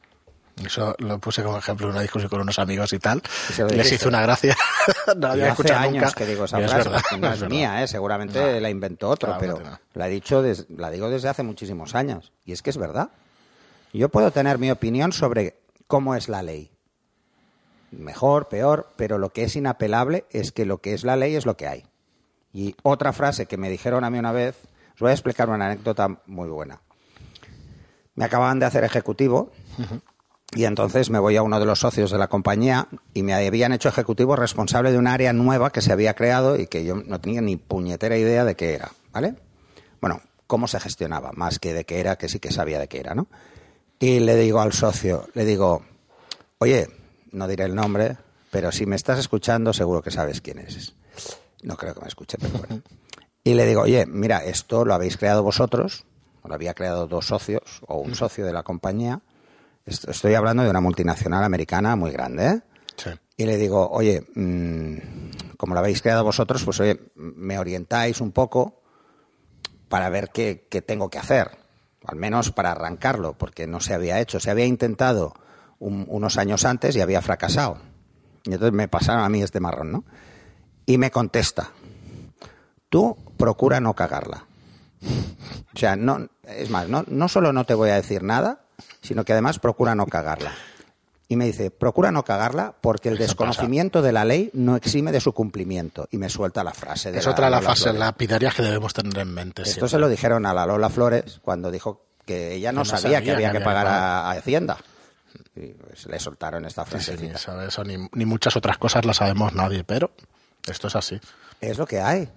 Eso 0.64 0.96
lo 1.00 1.20
puse 1.20 1.44
como 1.44 1.58
ejemplo 1.58 1.88
en 1.88 1.92
una 1.94 2.02
discusión 2.02 2.30
con 2.30 2.40
unos 2.42 2.58
amigos 2.60 2.94
y 2.94 3.00
tal. 3.00 3.22
Y 3.50 3.62
Les 3.62 3.72
dijiste. 3.72 3.96
hizo 3.96 4.08
una 4.10 4.22
gracia. 4.22 4.56
no 5.18 5.28
la 5.28 5.32
había 5.34 5.52
hace 5.52 5.74
años 5.74 6.16
que 6.16 6.26
digo 6.26 6.46
esa 6.46 6.62
es 6.62 6.72
frase, 6.72 6.90
verdad, 6.90 7.04
que 7.10 7.18
no 7.18 7.34
es 7.34 7.42
es 7.42 7.50
mía, 7.50 7.84
¿eh? 7.84 7.88
seguramente 7.90 8.54
No. 8.54 8.60
la 8.62 8.70
inventó 8.70 9.10
otro, 9.10 9.38
Claro, 9.38 9.40
pero 9.58 9.70
no. 9.70 9.80
la, 9.94 10.08
he 10.08 10.12
dicho 10.12 10.42
des- 10.42 10.66
la 10.70 10.90
digo 10.92 11.10
desde 11.10 11.28
hace 11.28 11.44
muchísimos 11.44 11.94
años. 11.94 12.32
Y 12.46 12.54
es 12.54 12.62
que 12.62 12.70
es 12.70 12.78
verdad. 12.78 13.10
Yo 13.92 14.08
puedo 14.10 14.32
tener 14.32 14.58
mi 14.58 14.72
opinión 14.72 15.12
sobre 15.12 15.60
cómo 15.88 16.16
es 16.16 16.30
la 16.30 16.42
ley. 16.42 16.72
Mejor, 17.92 18.48
peor, 18.48 18.88
pero 18.96 19.18
lo 19.18 19.30
que 19.32 19.44
es 19.44 19.56
inapelable 19.56 20.26
es 20.30 20.52
que 20.52 20.66
lo 20.66 20.80
que 20.80 20.94
es 20.94 21.04
la 21.04 21.16
ley 21.16 21.36
es 21.36 21.46
lo 21.46 21.56
que 21.58 21.68
hay. 21.68 21.86
Y 22.54 22.76
otra 22.84 23.12
frase 23.14 23.46
que 23.46 23.58
me 23.58 23.70
dijeron 23.70 24.04
a 24.06 24.10
mí 24.10 24.20
una 24.20 24.32
vez, 24.32 24.56
os 24.94 25.00
voy 25.02 25.10
a 25.12 25.14
explicar 25.14 25.50
una 25.50 25.66
anécdota 25.66 26.08
muy 26.26 26.48
buena. 26.50 26.82
Me 28.16 28.24
acababan 28.26 28.60
de 28.60 28.66
hacer 28.66 28.84
ejecutivo 28.86 29.52
y 30.56 30.64
entonces 30.64 31.10
me 31.10 31.20
voy 31.20 31.36
a 31.36 31.44
uno 31.44 31.60
de 31.60 31.66
los 31.66 31.80
socios 31.80 32.10
de 32.10 32.18
la 32.18 32.30
compañía 32.30 32.88
y 33.14 33.24
me 33.24 33.34
habían 33.34 33.74
hecho 33.74 33.90
ejecutivo 33.90 34.36
responsable 34.36 34.92
de 34.92 34.98
un 34.98 35.06
área 35.06 35.34
nueva 35.34 35.70
que 35.70 35.82
se 35.82 35.92
había 35.92 36.16
creado 36.16 36.58
y 36.58 36.68
que 36.68 36.86
yo 36.86 36.96
no 36.96 37.20
tenía 37.20 37.42
ni 37.42 37.58
puñetera 37.58 38.18
idea 38.18 38.46
de 38.46 38.56
qué 38.56 38.74
era, 38.74 38.92
¿vale? 39.12 39.36
Bueno, 40.00 40.22
cómo 40.48 40.68
se 40.68 40.80
gestionaba, 40.80 41.32
más 41.34 41.60
que 41.60 41.74
de 41.74 41.86
qué 41.86 42.00
era, 42.00 42.18
que 42.18 42.30
sí 42.30 42.40
que 42.40 42.52
sabía 42.52 42.80
de 42.80 42.88
qué 42.88 43.00
era, 43.00 43.14
¿no? 43.14 43.28
Y 44.00 44.22
le 44.22 44.38
digo 44.38 44.62
al 44.62 44.72
socio, 44.72 45.28
le 45.34 45.44
digo, 45.44 45.84
oye, 46.60 46.88
no 47.32 47.48
diré 47.48 47.66
el 47.66 47.76
nombre, 47.76 48.18
pero 48.50 48.72
si 48.72 48.86
me 48.86 48.96
estás 48.96 49.20
escuchando 49.20 49.74
seguro 49.74 50.02
que 50.02 50.12
sabes 50.12 50.40
quién 50.40 50.60
es. 50.60 50.94
No 51.64 51.76
creo 51.76 51.94
que 51.94 52.02
me 52.02 52.08
escuche, 52.08 52.38
pero 52.40 52.54
bueno. 52.60 52.82
Y 53.44 53.56
le 53.56 53.66
digo, 53.66 53.82
oye, 53.82 54.06
mira, 54.06 54.44
esto 54.44 54.86
lo 54.86 54.94
habéis 54.94 55.18
creado 55.18 55.44
vosotros, 55.44 56.06
lo 56.44 56.54
había 56.54 56.74
creado 56.74 57.08
dos 57.08 57.28
socios 57.28 57.82
o 57.88 57.98
un 57.98 58.16
socio 58.16 58.46
de 58.46 58.54
la 58.54 58.64
compañía. 58.64 59.22
Est- 59.86 60.08
Estoy 60.10 60.34
hablando 60.34 60.64
de 60.64 60.70
una 60.70 60.82
multinacional 60.82 61.44
americana 61.44 61.96
muy 61.96 62.12
grande, 62.12 62.48
¿eh? 62.48 62.62
Sí. 62.98 63.10
Y 63.38 63.46
le 63.46 63.58
digo, 63.58 63.90
oye, 63.90 64.26
mm, 64.36 65.56
como 65.58 65.74
lo 65.74 65.80
habéis 65.80 66.02
creado 66.02 66.24
vosotros, 66.24 66.64
pues 66.64 66.80
oye, 66.80 67.00
me 67.16 67.60
orientáis 67.60 68.22
un 68.22 68.32
poco 68.32 68.82
para 69.90 70.10
ver 70.10 70.30
qué, 70.34 70.68
qué 70.70 70.82
tengo 70.82 71.10
que 71.10 71.20
hacer, 71.20 71.52
al 72.06 72.16
menos 72.16 72.52
para 72.52 72.72
arrancarlo, 72.72 73.34
porque 73.38 73.68
no 73.68 73.80
se 73.82 73.94
había 73.94 74.20
hecho. 74.20 74.40
Se 74.40 74.50
había 74.50 74.66
intentado 74.66 75.34
un- 75.80 76.06
unos 76.10 76.38
años 76.38 76.66
antes 76.66 76.96
y 76.96 77.02
había 77.02 77.22
fracasado. 77.22 77.78
Y 78.46 78.54
entonces 78.54 78.74
me 78.74 78.88
pasaron 78.88 79.24
a 79.24 79.30
mí 79.30 79.42
este 79.44 79.60
marrón, 79.60 79.92
¿no? 79.92 80.04
Y 80.86 80.98
me 80.98 81.12
contesta, 81.12 81.72
tú 82.90 83.18
procura 83.38 83.80
no 83.80 83.94
cagarla. 83.94 84.46
O 85.76 85.78
sea, 85.78 85.98
no, 85.98 86.30
es 86.44 86.70
más, 86.70 86.88
no, 86.88 87.04
no 87.08 87.28
solo 87.28 87.52
no 87.52 87.66
te 87.66 87.74
voy 87.74 87.90
a 87.90 87.96
decir 87.96 88.24
nada, 88.24 88.62
sino 89.02 89.24
que 89.24 89.34
además 89.34 89.60
procura 89.60 89.96
no 89.96 90.06
cagarla. 90.08 90.52
Y 91.28 91.38
me 91.38 91.46
dice, 91.46 91.72
procura 91.72 92.12
no 92.12 92.24
cagarla 92.24 92.76
porque 92.82 93.10
el 93.10 93.16
Eso 93.16 93.24
desconocimiento 93.24 94.04
de 94.04 94.12
la 94.12 94.26
ley 94.26 94.52
no 94.54 94.76
exime 94.76 95.12
de 95.12 95.20
su 95.20 95.34
cumplimiento. 95.34 96.08
Y 96.12 96.18
me 96.20 96.30
suelta 96.30 96.64
la 96.64 96.72
frase 96.74 97.12
de 97.12 97.18
Es 97.18 97.26
la 97.26 97.32
otra 97.32 97.46
de 97.46 97.52
las 97.52 97.62
Lola 97.62 97.70
fases 97.72 97.84
Flores. 97.86 98.00
lapidarias 98.00 98.54
que 98.54 98.62
debemos 98.62 98.94
tener 98.94 99.18
en 99.18 99.34
mente. 99.34 99.64
Esto 99.64 99.72
siempre. 99.74 99.90
se 99.90 99.98
lo 100.00 100.08
dijeron 100.10 100.46
a 100.46 100.54
la 100.54 100.68
Lola 100.68 100.90
Flores 100.90 101.40
cuando 101.42 101.72
dijo 101.72 102.06
que 102.26 102.54
ella 102.54 102.72
no, 102.72 102.84
Que 102.84 102.90
no 102.92 102.98
sabía, 102.98 103.18
sabía 103.18 103.22
que 103.24 103.32
había 103.32 103.52
que 103.52 103.62
pagar 103.62 103.88
a, 103.88 104.30
a 104.30 104.32
Hacienda. 104.34 104.78
Y 105.56 105.70
pues, 105.70 106.06
le 106.06 106.20
soltaron 106.20 106.64
esta 106.66 106.86
Sí, 106.86 106.92
sí, 107.00 107.06
frase. 107.12 107.18
ni, 107.24 107.30
eso- 107.32 107.62
eso 107.62 107.84
ni, 107.84 107.98
ni 108.14 108.26
muchas 108.26 108.56
otras 108.56 108.78
cosas 108.78 109.04
las 109.04 109.18
sabemos 109.18 109.54
nadie, 109.54 109.84
pero 109.84 110.12
esto 110.68 110.88
es 110.88 110.96
así. 110.96 111.20
Es 111.62 111.78
lo 111.78 111.86
que 111.86 112.02
hay. 112.02 112.30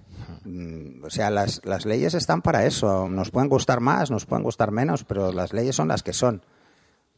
Mm, 0.45 1.05
O 1.05 1.11
sea, 1.11 1.31
las, 1.31 1.61
las 1.65 1.85
leyes 1.87 2.15
están 2.15 2.43
para 2.43 2.65
eso. 2.67 3.09
Nos 3.09 3.31
pueden 3.31 3.49
gustar 3.49 3.81
más, 3.81 4.11
nos 4.11 4.27
pueden 4.27 4.43
gustar 4.45 4.71
menos, 4.71 5.05
pero 5.05 5.33
las 5.33 5.53
leyes 5.53 5.75
son 5.77 5.89
las 5.89 6.03
que 6.03 6.13
son. 6.13 6.43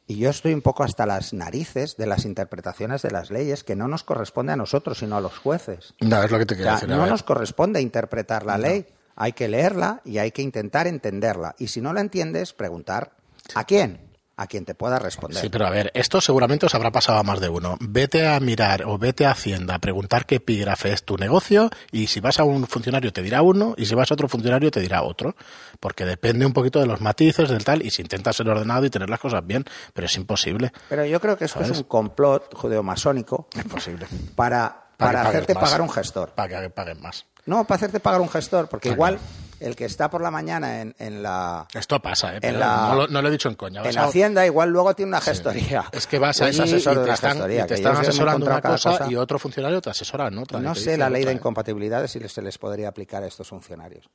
Y 0.06 0.16
yo 0.16 0.30
estoy 0.30 0.54
un 0.54 0.62
poco 0.62 0.82
hasta 0.82 1.06
las 1.06 1.32
narices 1.32 1.96
de 1.96 2.06
las 2.06 2.24
interpretaciones 2.24 3.02
de 3.02 3.12
las 3.12 3.30
leyes 3.30 3.62
que 3.62 3.76
no 3.76 3.86
nos 3.86 4.02
corresponde 4.02 4.52
a 4.52 4.56
nosotros, 4.56 4.98
sino 4.98 5.16
a 5.16 5.20
los 5.20 5.38
jueces. 5.38 5.94
No, 6.00 6.20
es 6.22 6.30
lo 6.32 6.38
que 6.38 6.46
te 6.46 6.54
O 6.54 6.56
quiero 6.56 6.70
sea, 6.72 6.80
decir. 6.80 6.92
a 6.92 6.96
no 6.96 7.06
nos 7.06 7.22
corresponde 7.22 7.80
interpretar 7.80 8.44
la 8.44 8.58
ley. 8.58 8.86
Hay 9.14 9.34
que 9.34 9.46
leerla 9.48 10.00
y 10.04 10.18
hay 10.18 10.32
que 10.32 10.42
intentar 10.42 10.86
entenderla. 10.88 11.54
Y 11.58 11.68
si 11.68 11.80
no 11.80 11.92
la 11.92 12.00
entiendes, 12.00 12.52
preguntar 12.54 13.12
¿a 13.54 13.64
quién? 13.64 14.00
A 14.40 14.46
quien 14.46 14.64
te 14.64 14.74
pueda 14.74 14.98
responder. 14.98 15.38
Sí, 15.38 15.50
pero 15.50 15.66
a 15.66 15.70
ver, 15.70 15.90
esto 15.94 16.18
seguramente 16.22 16.64
os 16.64 16.74
habrá 16.74 16.90
pasado 16.90 17.18
a 17.18 17.22
más 17.22 17.40
de 17.40 17.50
uno. 17.50 17.76
Vete 17.78 18.26
a 18.26 18.40
mirar 18.40 18.84
o 18.86 18.96
vete 18.96 19.26
a 19.26 19.32
Hacienda 19.32 19.74
a 19.74 19.78
preguntar 19.78 20.24
qué 20.24 20.36
epígrafe 20.36 20.92
es 20.92 21.04
tu 21.04 21.18
negocio 21.18 21.68
y 21.92 22.06
si 22.06 22.20
vas 22.20 22.40
a 22.40 22.44
un 22.44 22.66
funcionario 22.66 23.12
te 23.12 23.20
dirá 23.20 23.42
uno 23.42 23.74
y 23.76 23.84
si 23.84 23.94
vas 23.94 24.10
a 24.10 24.14
otro 24.14 24.28
funcionario 24.28 24.70
te 24.70 24.80
dirá 24.80 25.02
otro. 25.02 25.36
Porque 25.78 26.06
depende 26.06 26.46
un 26.46 26.54
poquito 26.54 26.80
de 26.80 26.86
los 26.86 27.02
matices, 27.02 27.50
del 27.50 27.64
tal, 27.64 27.82
y 27.84 27.90
si 27.90 28.00
intentas 28.00 28.36
ser 28.36 28.48
ordenado 28.48 28.86
y 28.86 28.90
tener 28.90 29.10
las 29.10 29.20
cosas 29.20 29.46
bien, 29.46 29.64
pero 29.92 30.06
es 30.06 30.16
imposible. 30.16 30.72
Pero 30.88 31.04
yo 31.04 31.20
creo 31.20 31.36
que 31.36 31.44
esto 31.44 31.60
es 31.60 31.70
un 31.70 31.82
complot 31.82 32.54
judeo-masónico 32.54 33.48
Es 33.54 33.64
posible. 33.64 34.06
para, 34.34 34.84
Para 34.96 35.20
hacerte 35.20 35.52
más. 35.52 35.64
pagar 35.64 35.82
un 35.82 35.90
gestor. 35.90 36.30
Para 36.30 36.62
que 36.62 36.70
paguen 36.70 37.00
más. 37.02 37.26
No, 37.44 37.64
para 37.64 37.76
hacerte 37.76 38.00
pagar 38.00 38.22
un 38.22 38.30
gestor, 38.30 38.68
porque 38.68 38.88
igual. 38.88 39.18
El 39.60 39.76
que 39.76 39.84
está 39.84 40.10
por 40.10 40.20
la 40.22 40.30
mañana 40.30 40.80
en, 40.80 40.94
en 40.98 41.22
la 41.22 41.68
Esto 41.74 42.00
pasa, 42.00 42.34
¿eh? 42.34 42.38
Pero 42.40 42.58
la- 42.58 42.88
no, 42.88 42.94
lo, 42.94 43.06
no 43.08 43.22
lo 43.22 43.28
he 43.28 43.30
dicho 43.30 43.48
en 43.48 43.54
coña. 43.54 43.82
En 43.84 43.98
a- 43.98 44.04
Hacienda 44.04 44.44
igual 44.46 44.70
luego 44.70 44.94
tiene 44.94 45.10
una 45.10 45.20
gestoría. 45.20 45.84
Es 45.92 46.06
que 46.06 46.18
vas 46.18 46.40
O 46.40 46.46
es 46.46 46.58
allí 46.60 46.70
y 46.70 46.74
asesor 46.74 46.98
de 47.00 47.04
te 47.04 47.10
están, 47.12 47.32
gestoría, 47.32 47.64
y 47.64 47.66
te 47.66 47.74
están 47.74 47.96
asesorando 47.96 48.46
una 48.46 48.60
cosa, 48.60 49.06
y 49.08 49.16
otro 49.16 49.38
funcionario 49.38 49.80
te 49.80 49.90
asesora 49.90 50.26
en 50.28 50.38
otra. 50.38 50.58
No 50.60 50.74
sé 50.74 50.96
la 50.96 51.08
ley 51.10 51.24
de 51.24 51.32
incompatibilidades 51.32 52.10
si 52.10 52.28
se 52.28 52.42
les 52.42 52.58
podría 52.58 52.88
aplicar 52.88 53.22
a 53.22 53.26
estos 53.26 53.48
funcionarios. 53.48 54.08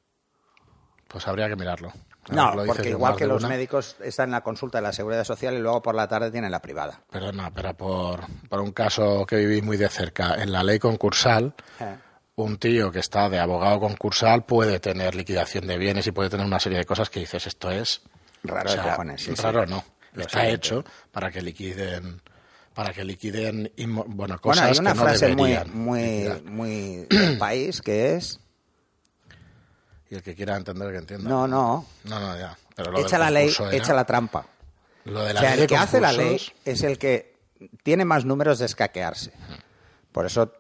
Pues 1.08 1.28
habría 1.28 1.48
que 1.48 1.56
mirarlo. 1.56 1.94
No, 2.30 2.56
lo 2.56 2.66
porque 2.66 2.90
igual 2.90 3.16
que 3.16 3.28
los 3.28 3.44
una- 3.44 3.50
médicos 3.50 3.96
están 4.02 4.30
en 4.30 4.32
la 4.32 4.42
consulta 4.42 4.80
de 4.80 4.82
la 4.82 4.92
Seguridad 4.92 5.24
Social 5.24 5.54
y 5.54 5.60
luego 5.60 5.82
por 5.82 5.94
la 5.96 6.08
tarde 6.08 6.32
tienen 6.32 6.50
la 6.52 6.60
privada. 6.62 7.00
Perdona, 7.12 7.52
pero 7.54 7.74
por, 7.76 8.22
por 8.50 8.60
un 8.60 8.72
caso 8.72 9.26
que 9.28 9.36
viví 9.38 9.62
muy 9.62 9.78
de 9.78 9.88
cerca, 9.88 10.34
en 10.42 10.52
la 10.52 10.64
ley 10.64 10.80
concursal, 10.80 11.54
Eh. 11.80 11.96
Un 12.38 12.58
tío 12.58 12.92
que 12.92 13.00
está 13.00 13.30
de 13.30 13.40
abogado 13.40 13.80
concursal 13.80 14.44
puede 14.46 14.80
tener 14.80 15.16
liquidación 15.16 15.68
de 15.68 15.78
bienes 15.78 16.06
y 16.08 16.12
puede 16.12 16.30
tener 16.30 16.46
una 16.46 16.60
serie 16.60 16.80
de 16.80 16.86
cosas 16.86 17.10
que 17.10 17.22
dices, 17.22 17.48
esto 17.48 17.72
es... 17.72 18.02
Raro 18.44 18.70
o 18.70 18.74
de 18.74 18.82
sea, 18.82 18.92
cojones, 18.92 19.22
sí, 19.24 19.36
sí. 19.36 19.42
Raro 19.42 19.66
no. 19.66 19.84
Lo 20.14 20.22
Está 20.24 20.48
hecho 20.48 20.84
para 21.12 21.32
que 21.32 21.42
liquiden 21.42 22.22
para 22.74 22.92
que 22.94 23.04
liquiden 23.06 23.72
bueno, 23.78 24.06
Bueno, 24.08 24.40
cosas 24.42 24.72
hay 24.72 24.78
una 24.80 24.92
que 24.92 24.98
no 24.98 25.04
frase 25.04 25.28
muy, 25.36 25.52
deberían 25.52 25.78
muy, 25.78 26.42
muy 26.46 27.06
del 27.10 27.38
país 27.40 27.82
que 27.82 28.16
es 28.16 28.40
y 30.10 30.16
el 30.16 30.22
que 30.24 30.36
quiera 30.36 30.56
entender 30.58 30.92
que 30.92 30.98
entienda. 31.00 31.30
no, 31.30 31.48
no, 31.48 31.86
No, 32.04 32.20
no, 32.20 32.38
ya. 32.38 32.58
Pero 32.76 32.92
lo 32.92 33.00
echa 33.00 33.18
la 33.18 33.32
ley, 33.32 33.50
era- 33.58 33.74
echa 33.76 33.94
la 33.94 34.06
trampa. 34.06 34.46
Lo 35.06 35.24
de 35.24 35.34
O 35.34 35.38
sea, 35.38 35.52
ley 35.52 35.62
el 35.62 35.68
que 35.68 35.78
hace 35.78 36.00
la 36.02 36.12
ley 36.12 36.40
es 36.66 36.84
el 36.84 36.98
que 36.98 37.36
tiene 37.84 38.06
más 38.06 38.24
números 38.26 38.60
de 38.60 38.66
escaquearse. 38.68 39.32
Por 40.12 40.26
eso 40.26 40.54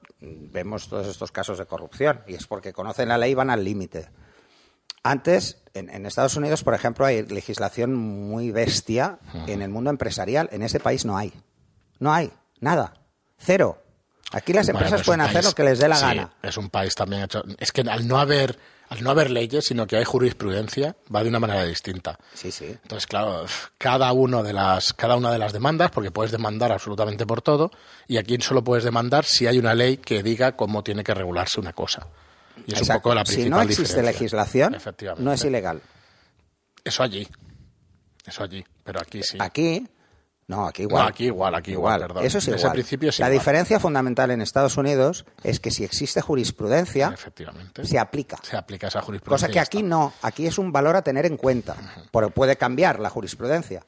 vemos 0.51 0.87
todos 0.89 1.07
estos 1.07 1.31
casos 1.31 1.57
de 1.57 1.65
corrupción 1.65 2.21
y 2.27 2.35
es 2.35 2.47
porque 2.47 2.73
conocen 2.73 3.09
la 3.09 3.17
ley 3.17 3.31
y 3.31 3.35
van 3.35 3.49
al 3.49 3.63
límite. 3.63 4.09
Antes, 5.03 5.61
en, 5.73 5.89
en 5.89 6.05
Estados 6.05 6.35
Unidos, 6.35 6.63
por 6.63 6.73
ejemplo, 6.73 7.05
hay 7.05 7.23
legislación 7.23 7.93
muy 7.93 8.51
bestia 8.51 9.19
en 9.45 9.61
el 9.61 9.69
mundo 9.69 9.91
empresarial. 9.91 10.49
En 10.51 10.63
ese 10.63 10.79
país 10.79 11.05
no 11.05 11.15
hay. 11.15 11.31
No 11.99 12.11
hay. 12.11 12.31
Nada. 12.59 12.95
Cero. 13.37 13.77
Aquí 14.31 14.51
las 14.51 14.67
empresas 14.67 14.91
pero 14.91 15.01
es 15.01 15.05
pueden 15.05 15.21
hacer 15.21 15.43
lo 15.43 15.51
que 15.51 15.63
les 15.63 15.77
dé 15.77 15.87
la 15.87 15.95
sí, 15.95 16.05
gana. 16.05 16.33
Es 16.41 16.57
un 16.57 16.69
país 16.69 16.95
también 16.95 17.23
hecho. 17.23 17.43
Es 17.59 17.71
que 17.71 17.81
al 17.81 18.07
no 18.07 18.17
haber 18.17 18.57
al 18.89 19.03
no 19.03 19.09
haber 19.11 19.31
leyes, 19.31 19.65
sino 19.65 19.87
que 19.87 19.97
hay 19.97 20.03
jurisprudencia, 20.03 20.95
va 21.13 21.23
de 21.23 21.29
una 21.29 21.39
manera 21.39 21.63
distinta. 21.65 22.17
Sí, 22.33 22.51
sí. 22.51 22.65
Entonces, 22.65 23.07
claro, 23.07 23.45
cada 23.77 24.11
uno 24.13 24.43
de 24.43 24.53
las 24.53 24.93
cada 24.93 25.15
una 25.15 25.31
de 25.31 25.39
las 25.39 25.53
demandas, 25.53 25.91
porque 25.91 26.11
puedes 26.11 26.31
demandar 26.31 26.71
absolutamente 26.71 27.25
por 27.25 27.41
todo, 27.41 27.71
y 28.07 28.17
aquí 28.17 28.37
solo 28.41 28.63
puedes 28.63 28.83
demandar 28.83 29.25
si 29.25 29.47
hay 29.47 29.57
una 29.59 29.73
ley 29.73 29.97
que 29.97 30.21
diga 30.23 30.55
cómo 30.55 30.83
tiene 30.83 31.03
que 31.03 31.13
regularse 31.13 31.59
una 31.59 31.73
cosa. 31.73 32.07
Y 32.67 32.71
es 32.73 32.79
un 32.79 32.83
Exacto. 32.83 33.01
poco 33.01 33.15
la 33.15 33.25
si 33.25 33.33
principal 33.33 33.51
no 33.59 33.61
existe 33.63 33.83
diferencia. 33.83 34.11
legislación, 34.11 34.75
Efectivamente. 34.75 35.23
no 35.25 35.33
es 35.33 35.43
ilegal. 35.43 35.81
Eso 36.83 37.03
allí. 37.03 37.27
Eso 38.25 38.43
allí. 38.43 38.63
Pero 38.83 38.99
aquí 39.01 39.21
sí. 39.23 39.37
Aquí, 39.39 39.87
no, 40.47 40.67
aquí 40.67 40.83
igual. 40.83 41.03
No, 41.03 41.09
aquí 41.09 41.25
igual, 41.25 41.55
aquí 41.55 41.71
igual, 41.71 42.01
perdón. 42.01 42.23
Eso 42.25 42.37
es 42.37 42.47
igual. 42.47 42.71
principio 42.73 43.09
es 43.09 43.19
la 43.19 43.25
igual. 43.27 43.39
diferencia 43.39 43.79
fundamental 43.79 44.29
en 44.31 44.41
Estados 44.41 44.77
Unidos 44.77 45.25
es 45.43 45.59
que 45.59 45.71
si 45.71 45.83
existe 45.83 46.21
jurisprudencia, 46.21 47.11
Efectivamente. 47.13 47.85
se 47.85 47.97
aplica. 47.97 48.37
Se 48.43 48.55
aplica 48.55 48.87
esa 48.87 49.01
jurisprudencia. 49.01 49.47
Cosa 49.47 49.51
que 49.51 49.59
aquí 49.59 49.77
está. 49.77 49.89
no. 49.89 50.13
Aquí 50.21 50.45
es 50.45 50.57
un 50.59 50.71
valor 50.71 50.95
a 50.95 51.01
tener 51.01 51.25
en 51.25 51.37
cuenta. 51.37 51.75
Pero 52.11 52.29
puede 52.29 52.57
cambiar 52.57 52.99
la 52.99 53.09
jurisprudencia. 53.09 53.81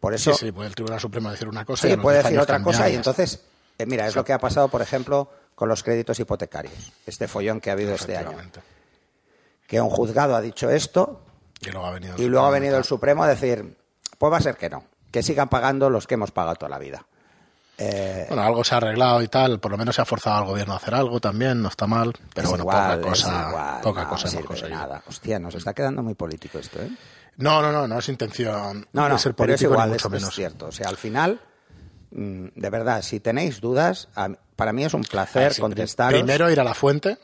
Por 0.00 0.14
eso, 0.14 0.32
Sí, 0.34 0.46
sí, 0.46 0.52
puede 0.52 0.68
el 0.68 0.74
Tribunal 0.74 0.98
Supremo 0.98 1.30
decir 1.30 1.46
una 1.46 1.64
cosa 1.64 1.86
sí, 1.86 1.92
y 1.92 1.96
puede 1.96 2.16
10 2.18 2.24
decir 2.24 2.38
otra 2.40 2.56
cambiar 2.56 2.74
cosa. 2.76 2.90
Y 2.90 2.94
entonces, 2.96 3.44
eh, 3.78 3.86
mira, 3.86 4.06
es 4.08 4.16
lo 4.16 4.24
que 4.24 4.32
ha 4.32 4.38
pasado, 4.38 4.68
por 4.68 4.82
ejemplo, 4.82 5.30
con 5.54 5.68
los 5.68 5.82
créditos 5.82 6.18
hipotecarios. 6.18 6.92
Este 7.06 7.28
follón 7.28 7.60
que 7.60 7.70
ha 7.70 7.74
habido 7.74 7.94
este 7.94 8.16
año. 8.16 8.32
Que 9.66 9.80
un 9.80 9.90
juzgado 9.90 10.34
ha 10.34 10.40
dicho 10.40 10.68
esto 10.70 11.22
Y 11.60 11.70
luego 11.70 11.86
ha 11.86 11.92
venido, 11.92 12.14
y 12.16 12.26
luego 12.26 12.46
ha 12.46 12.48
Supremo, 12.48 12.52
venido 12.62 12.78
el. 12.78 12.84
Supremo 12.84 13.22
a 13.22 13.28
decir, 13.28 13.76
pues 14.18 14.32
va 14.32 14.38
a 14.38 14.40
ser 14.40 14.56
que 14.56 14.68
no. 14.70 14.82
Que 15.10 15.22
sigan 15.22 15.48
pagando 15.48 15.90
los 15.90 16.06
que 16.06 16.14
hemos 16.14 16.30
pagado 16.30 16.56
toda 16.56 16.70
la 16.70 16.78
vida. 16.78 17.04
Eh, 17.78 18.26
Bueno, 18.28 18.42
algo 18.42 18.62
se 18.62 18.74
ha 18.74 18.78
arreglado 18.78 19.22
y 19.22 19.28
tal, 19.28 19.58
por 19.58 19.70
lo 19.70 19.78
menos 19.78 19.94
se 19.96 20.02
ha 20.02 20.04
forzado 20.04 20.36
al 20.38 20.44
gobierno 20.44 20.74
a 20.74 20.76
hacer 20.76 20.94
algo 20.94 21.18
también, 21.18 21.62
no 21.62 21.68
está 21.68 21.86
mal, 21.86 22.12
pero 22.34 22.44
es 22.44 22.50
bueno, 22.50 22.64
igual, 22.64 23.00
poca 23.00 23.12
es 23.12 23.22
cosa, 23.22 23.46
igual, 23.48 23.80
poca 23.80 24.02
no 24.02 24.08
cosa 24.10 24.28
hemos 24.28 24.42
de 24.42 24.46
conseguido. 24.46 24.78
nada. 24.78 25.02
Hostia, 25.08 25.38
nos 25.38 25.54
está 25.54 25.72
quedando 25.72 26.02
muy 26.02 26.14
político 26.14 26.58
esto, 26.58 26.80
¿eh? 26.82 26.90
No, 27.38 27.62
no, 27.62 27.72
no, 27.72 27.88
no 27.88 27.98
es 27.98 28.08
intención 28.10 28.86
No, 28.92 29.04
de 29.04 29.08
no, 29.08 29.18
ser 29.18 29.34
pero 29.34 29.54
es 29.54 29.60
político 29.60 29.72
igual, 29.72 29.90
ni 29.90 29.96
es, 29.96 30.04
mucho 30.04 30.14
es 30.16 30.22
menos. 30.22 30.34
cierto. 30.34 30.66
O 30.66 30.72
sea, 30.72 30.88
al 30.90 30.98
final, 30.98 31.40
mm, 32.10 32.46
de 32.54 32.70
verdad, 32.70 33.00
si 33.00 33.18
tenéis 33.18 33.62
dudas, 33.62 34.08
para 34.56 34.72
mí 34.74 34.84
es 34.84 34.92
un 34.92 35.02
placer 35.04 35.54
sí, 35.54 35.60
contestaros. 35.62 36.20
Primero 36.20 36.50
ir 36.50 36.60
a 36.60 36.64
la 36.64 36.74
fuente, 36.74 37.16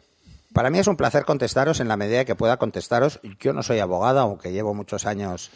Para 0.55 0.71
mí 0.71 0.79
es 0.79 0.87
un 0.87 0.97
placer 0.97 1.27
contestaros 1.27 1.81
en 1.81 1.89
la 1.89 1.99
medida 1.99 2.25
que 2.25 2.35
pueda 2.35 2.57
contestaros. 2.57 3.21
Yo 3.41 3.53
no 3.53 3.63
soy 3.63 3.79
abogado, 3.81 4.21
aunque 4.21 4.53
llevo 4.53 4.73
muchos 4.73 5.05
años 5.05 5.51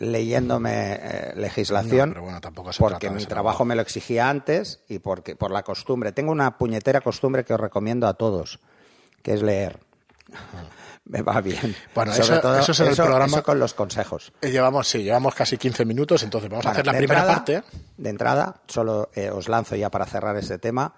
leyéndome 0.00 0.94
eh, 0.94 1.32
legislación, 1.36 2.08
No, 2.08 2.14
pero 2.14 2.24
bueno, 2.24 2.40
tampoco 2.40 2.72
se 2.72 2.80
porque 2.80 3.06
trata 3.06 3.14
mi 3.14 3.24
trabajo 3.26 3.64
me 3.64 3.76
lo 3.76 3.82
exigía 3.82 4.28
antes 4.28 4.80
y 4.88 4.98
porque 4.98 5.36
por 5.36 5.52
la 5.52 5.62
costumbre. 5.62 6.10
Tengo 6.12 6.32
una 6.32 6.58
puñetera 6.58 7.00
costumbre 7.00 7.44
que 7.44 7.54
os 7.54 7.60
recomiendo 7.60 8.08
a 8.08 8.14
todos, 8.14 8.58
que 9.22 9.34
es 9.34 9.42
leer. 9.42 9.78
me 11.04 11.22
va 11.22 11.40
bien. 11.40 11.74
Bueno, 11.94 12.12
Sobre 12.12 12.24
eso- 12.32 12.40
todo 12.40 12.58
eso 12.58 12.72
es 12.72 12.80
el 12.80 12.94
programa- 12.96 13.26
eso 13.38 13.42
con 13.42 13.58
los 13.58 13.74
consejos. 13.74 14.32
eh, 14.40 14.50
llevamos, 14.50 14.88
sí, 14.88 15.02
llevamos 15.02 15.34
casi 15.34 15.58
15 15.58 15.84
minutos, 15.84 16.22
entonces 16.22 16.48
vamos 16.50 16.66
a 16.66 16.70
hacer 16.70 16.86
la 16.86 16.92
primera 16.92 17.20
entrada- 17.20 17.34
parte. 17.36 17.62
De 17.96 18.10
entrada, 18.10 18.62
solo 18.68 19.10
eh, 19.14 19.30
os 19.30 19.48
lanzo 19.48 19.76
ya 19.76 19.90
para 19.90 20.06
cerrar 20.06 20.36
este 20.36 20.58
tema. 20.58 20.94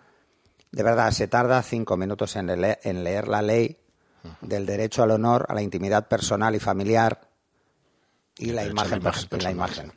De 0.70 0.82
verdad, 0.82 1.10
se 1.10 1.28
tarda 1.28 1.62
cinco 1.62 1.96
minutos 1.96 2.36
en, 2.36 2.48
en 2.50 3.04
leer 3.04 3.28
la 3.28 3.42
ley 3.42 3.78
del 4.40 4.64
derecho 4.66 5.02
al 5.02 5.10
honor, 5.10 5.44
a 5.48 5.54
la 5.54 5.62
intimidad 5.62 6.06
personal 6.08 6.54
y 6.54 6.60
familiar 6.60 7.20
y 8.38 8.52
la 8.52 8.64
imagen, 8.64 9.00
imagen 9.00 9.28
y 9.32 9.40
la 9.42 9.50
imagen 9.50 9.92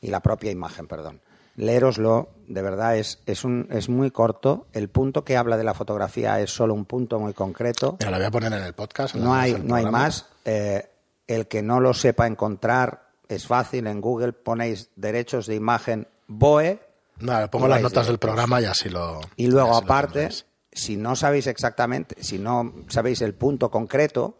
y 0.00 0.08
la 0.08 0.20
propia 0.20 0.50
imagen, 0.50 0.86
perdón. 0.86 1.20
Leeroslo, 1.56 2.30
de 2.46 2.62
verdad, 2.62 2.96
es, 2.96 3.18
es, 3.26 3.44
un, 3.44 3.68
es 3.70 3.88
muy 3.88 4.10
corto. 4.10 4.66
El 4.72 4.88
punto 4.88 5.24
que 5.24 5.36
habla 5.36 5.56
de 5.56 5.64
la 5.64 5.74
fotografía 5.74 6.40
es 6.40 6.50
solo 6.50 6.72
un 6.72 6.86
punto 6.86 7.18
muy 7.18 7.34
concreto. 7.34 7.96
Mira, 7.98 8.10
la 8.10 8.16
voy 8.18 8.26
a 8.26 8.30
poner 8.30 8.52
en 8.52 8.62
el 8.62 8.72
podcast. 8.72 9.14
No 9.14 9.34
hay, 9.34 9.54
no 9.62 9.74
hay 9.74 9.84
más. 9.86 10.26
Eh, 10.44 10.88
el 11.26 11.48
que 11.48 11.60
no 11.60 11.80
lo 11.80 11.92
sepa 11.92 12.26
encontrar 12.26 13.10
es 13.28 13.46
fácil. 13.46 13.86
En 13.88 14.00
Google 14.00 14.32
ponéis 14.32 14.88
derechos 14.96 15.46
de 15.46 15.56
imagen 15.56 16.08
BOE 16.28 16.80
Nada, 17.20 17.50
pongo 17.50 17.68
las 17.68 17.82
notas 17.82 18.06
del 18.06 18.16
directos. 18.16 18.28
programa 18.28 18.60
y 18.60 18.64
así 18.64 18.88
lo. 18.88 19.20
y 19.36 19.46
luego 19.48 19.76
aparte, 19.76 20.30
si 20.72 20.96
no 20.96 21.14
sabéis 21.16 21.46
exactamente, 21.46 22.22
si 22.22 22.38
no 22.38 22.72
sabéis 22.88 23.20
el 23.20 23.34
punto 23.34 23.70
concreto, 23.70 24.38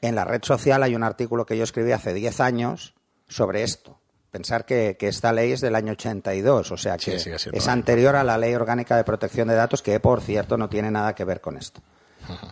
en 0.00 0.14
la 0.14 0.24
red 0.24 0.42
social 0.42 0.82
hay 0.82 0.94
un 0.94 1.02
artículo 1.02 1.46
que 1.46 1.56
yo 1.56 1.64
escribí 1.64 1.92
hace 1.92 2.14
10 2.14 2.40
años 2.40 2.94
sobre 3.28 3.62
esto. 3.62 3.98
Pensar 4.30 4.66
que, 4.66 4.96
que 4.98 5.08
esta 5.08 5.32
ley 5.32 5.52
es 5.52 5.60
del 5.60 5.74
año 5.74 5.92
82, 5.92 6.70
o 6.70 6.76
sea 6.76 6.98
que 6.98 7.16
es 7.16 7.68
anterior 7.68 8.14
a 8.14 8.24
la 8.24 8.36
Ley 8.36 8.54
Orgánica 8.54 8.94
de 8.96 9.04
Protección 9.04 9.48
de 9.48 9.54
Datos, 9.54 9.80
que 9.80 9.98
por 10.00 10.20
cierto 10.20 10.58
no 10.58 10.68
tiene 10.68 10.90
nada 10.90 11.14
que 11.14 11.24
ver 11.24 11.40
con 11.40 11.56
esto. 11.56 11.80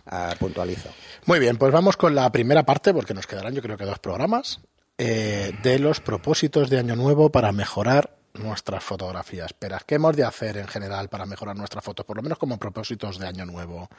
Ah, 0.07 0.33
puntualizo. 0.39 0.89
Muy 1.25 1.39
bien, 1.39 1.57
pues 1.57 1.71
vamos 1.71 1.97
con 1.97 2.15
la 2.15 2.31
primera 2.31 2.63
parte, 2.63 2.93
porque 2.93 3.13
nos 3.13 3.27
quedarán 3.27 3.53
yo 3.53 3.61
creo 3.61 3.77
que 3.77 3.85
dos 3.85 3.99
programas, 3.99 4.59
eh, 4.97 5.53
de 5.61 5.77
los 5.77 5.99
propósitos 6.01 6.71
de 6.71 6.79
Año 6.79 6.95
Nuevo 6.95 7.31
para 7.31 7.51
mejorar 7.51 8.17
nuestras 8.33 8.83
fotografías. 8.83 9.47
Espera, 9.47 9.79
¿qué 9.85 9.95
hemos 9.95 10.15
de 10.15 10.23
hacer 10.23 10.57
en 10.57 10.67
general 10.67 11.09
para 11.09 11.25
mejorar 11.25 11.55
nuestras 11.55 11.83
fotos? 11.83 12.05
Por 12.05 12.17
lo 12.17 12.23
menos 12.23 12.37
como 12.39 12.57
propósitos 12.57 13.19
de 13.19 13.27
Año 13.27 13.45
Nuevo. 13.45 13.89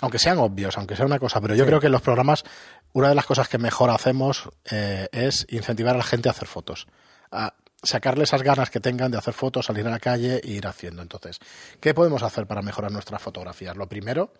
Aunque 0.00 0.18
sean 0.18 0.38
obvios, 0.38 0.76
aunque 0.78 0.96
sea 0.96 1.06
una 1.06 1.18
cosa, 1.18 1.40
pero 1.40 1.54
yo 1.54 1.66
creo 1.66 1.80
que 1.80 1.86
en 1.86 1.92
los 1.92 2.02
programas 2.02 2.44
una 2.92 3.08
de 3.08 3.14
las 3.14 3.26
cosas 3.26 3.48
que 3.48 3.58
mejor 3.58 3.90
hacemos 3.90 4.48
eh, 4.70 5.08
es 5.12 5.46
incentivar 5.50 5.94
a 5.94 5.98
la 5.98 6.04
gente 6.04 6.28
a 6.28 6.32
hacer 6.32 6.48
fotos. 6.48 6.86
A 7.30 7.54
sacarle 7.82 8.24
esas 8.24 8.42
ganas 8.42 8.70
que 8.70 8.80
tengan 8.80 9.10
de 9.10 9.18
hacer 9.18 9.34
fotos, 9.34 9.66
salir 9.66 9.86
a 9.86 9.90
la 9.90 10.00
calle 10.00 10.40
e 10.42 10.50
ir 10.50 10.66
haciendo. 10.66 11.02
Entonces, 11.02 11.38
¿qué 11.80 11.94
podemos 11.94 12.22
hacer 12.22 12.46
para 12.46 12.62
mejorar 12.62 12.90
nuestras 12.90 13.22
fotografías? 13.22 13.76
Lo 13.76 13.88
primero, 13.88 14.32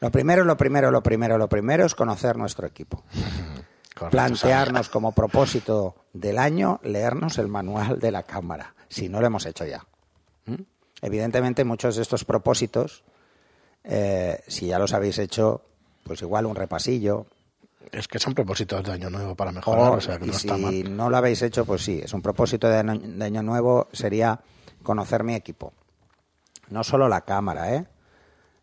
Lo 0.00 0.10
primero, 0.10 0.44
lo 0.44 0.56
primero, 0.56 0.90
lo 0.90 1.02
primero, 1.02 1.38
lo 1.38 1.48
primero 1.48 1.86
es 1.86 1.94
conocer 1.94 2.36
nuestro 2.36 2.66
equipo. 2.66 3.02
correcto, 3.94 4.10
Plantearnos 4.10 4.90
como 4.90 5.12
propósito 5.12 6.04
del 6.12 6.38
año 6.38 6.80
leernos 6.82 7.38
el 7.38 7.48
manual 7.48 7.98
de 7.98 8.10
la 8.10 8.22
cámara, 8.22 8.74
si 8.88 9.08
no 9.08 9.20
lo 9.20 9.26
hemos 9.26 9.46
hecho 9.46 9.64
ya. 9.64 9.86
¿Mm? 10.44 10.62
Evidentemente, 11.00 11.64
muchos 11.64 11.96
de 11.96 12.02
estos 12.02 12.24
propósitos, 12.24 13.04
eh, 13.86 14.40
si 14.46 14.66
ya 14.66 14.78
los 14.78 14.92
habéis 14.92 15.18
hecho, 15.18 15.62
pues 16.04 16.20
igual 16.22 16.46
un 16.46 16.56
repasillo, 16.56 17.26
Es 17.92 18.08
que 18.08 18.18
son 18.18 18.34
propósitos 18.34 18.82
de 18.82 18.92
año 18.92 19.08
nuevo 19.10 19.34
para 19.36 19.52
mejorar, 19.52 19.92
o, 19.92 20.00
sea 20.00 20.18
que 20.18 20.24
y 20.24 20.28
no 20.28 20.32
si 20.34 20.48
está 20.48 20.58
mal. 20.58 20.96
no 20.96 21.08
lo 21.08 21.16
habéis 21.16 21.40
hecho, 21.42 21.64
pues 21.64 21.82
sí, 21.84 22.00
es 22.04 22.12
un 22.12 22.20
propósito 22.20 22.68
de 22.68 22.78
año, 22.78 22.98
de 22.98 23.24
año 23.24 23.42
nuevo, 23.44 23.86
sería 23.92 24.40
conocer 24.82 25.22
mi 25.22 25.34
equipo. 25.36 25.72
No 26.68 26.82
solo 26.82 27.08
la 27.08 27.20
cámara, 27.20 27.74
¿eh? 27.76 27.86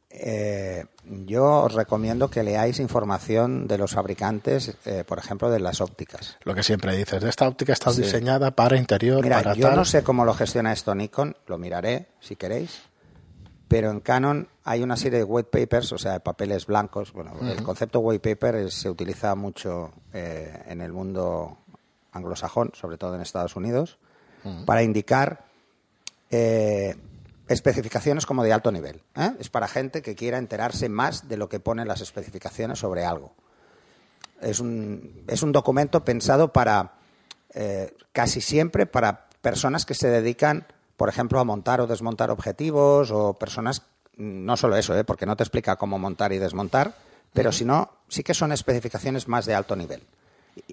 Eh, 0.09 0.85
yo 1.25 1.63
os 1.63 1.73
recomiendo 1.73 2.29
que 2.29 2.43
leáis 2.43 2.79
información 2.79 3.67
de 3.67 3.77
los 3.79 3.93
fabricantes, 3.93 4.75
eh, 4.85 5.03
por 5.07 5.17
ejemplo, 5.17 5.49
de 5.49 5.59
las 5.59 5.81
ópticas. 5.81 6.37
Lo 6.43 6.53
que 6.53 6.61
siempre 6.61 6.95
dices, 6.95 7.23
esta 7.23 7.47
óptica 7.47 7.73
está 7.73 7.91
Sí. 7.91 8.03
diseñada 8.03 8.51
para 8.51 8.77
interior, 8.77 9.23
Mira, 9.23 9.37
para 9.41 9.55
yo 9.55 9.67
tal. 9.67 9.75
no 9.77 9.85
sé 9.85 10.03
cómo 10.03 10.23
lo 10.25 10.33
gestiona 10.35 10.71
esto 10.71 10.93
Nikon, 10.93 11.35
lo 11.47 11.57
miraré 11.57 12.07
si 12.19 12.35
queréis, 12.35 12.83
pero 13.73 13.89
en 13.89 14.01
Canon 14.01 14.47
hay 14.65 14.83
una 14.83 14.95
serie 14.95 15.17
de 15.17 15.23
white 15.23 15.49
papers, 15.49 15.91
o 15.93 15.97
sea, 15.97 16.11
de 16.13 16.19
papeles 16.19 16.67
blancos. 16.67 17.11
Bueno, 17.11 17.31
el 17.41 17.63
concepto 17.63 17.99
white 18.01 18.35
paper 18.35 18.55
es- 18.67 18.75
se 18.75 18.87
utiliza 18.89 19.33
mucho 19.33 19.91
eh, 20.13 20.61
en 20.67 20.79
el 20.81 20.91
mundo 20.93 21.57
anglosajón, 22.11 22.71
sobre 22.75 22.97
todo 22.97 23.15
en 23.15 23.21
Estados 23.21 23.55
Unidos, 23.55 23.97
para 24.67 24.83
indicar 24.83 25.45
eh, 26.29 26.95
especificaciones 27.47 28.25
como 28.25 28.43
de 28.43 28.53
alto 28.53 28.71
nivel. 28.71 29.01
¿eh? 29.15 29.31
Es 29.39 29.49
para 29.49 29.67
gente 29.67 30.01
que 30.03 30.13
quiera 30.15 30.37
enterarse 30.37 30.87
más 30.89 31.27
de 31.27 31.37
lo 31.37 31.49
que 31.49 31.59
ponen 31.59 31.87
las 31.87 32.01
especificaciones 32.01 32.77
sobre 32.79 33.05
algo. 33.05 33.33
Es 34.41 34.59
un, 34.59 35.23
es 35.27 35.41
un 35.41 35.51
documento 35.51 36.03
pensado 36.05 36.51
para, 36.53 36.93
casi 38.11 38.39
siempre, 38.41 38.85
para 38.85 39.27
personas 39.41 39.85
que 39.85 39.93
se 39.95 40.09
dedican, 40.09 40.65
por 40.97 41.09
ejemplo, 41.09 41.39
a 41.39 41.43
montar 41.43 41.81
o 41.81 41.87
desmontar 41.87 42.31
objetivos 42.31 43.11
o 43.11 43.33
personas, 43.33 43.83
no 44.15 44.57
solo 44.57 44.77
eso, 44.77 44.97
¿eh? 44.97 45.03
porque 45.03 45.25
no 45.25 45.35
te 45.35 45.43
explica 45.43 45.75
cómo 45.75 45.99
montar 45.99 46.33
y 46.33 46.37
desmontar, 46.37 46.95
pero 47.33 47.51
sino 47.51 47.89
sí 48.07 48.23
que 48.23 48.33
son 48.33 48.51
especificaciones 48.51 49.27
más 49.27 49.45
de 49.45 49.55
alto 49.55 49.75
nivel. 49.75 50.03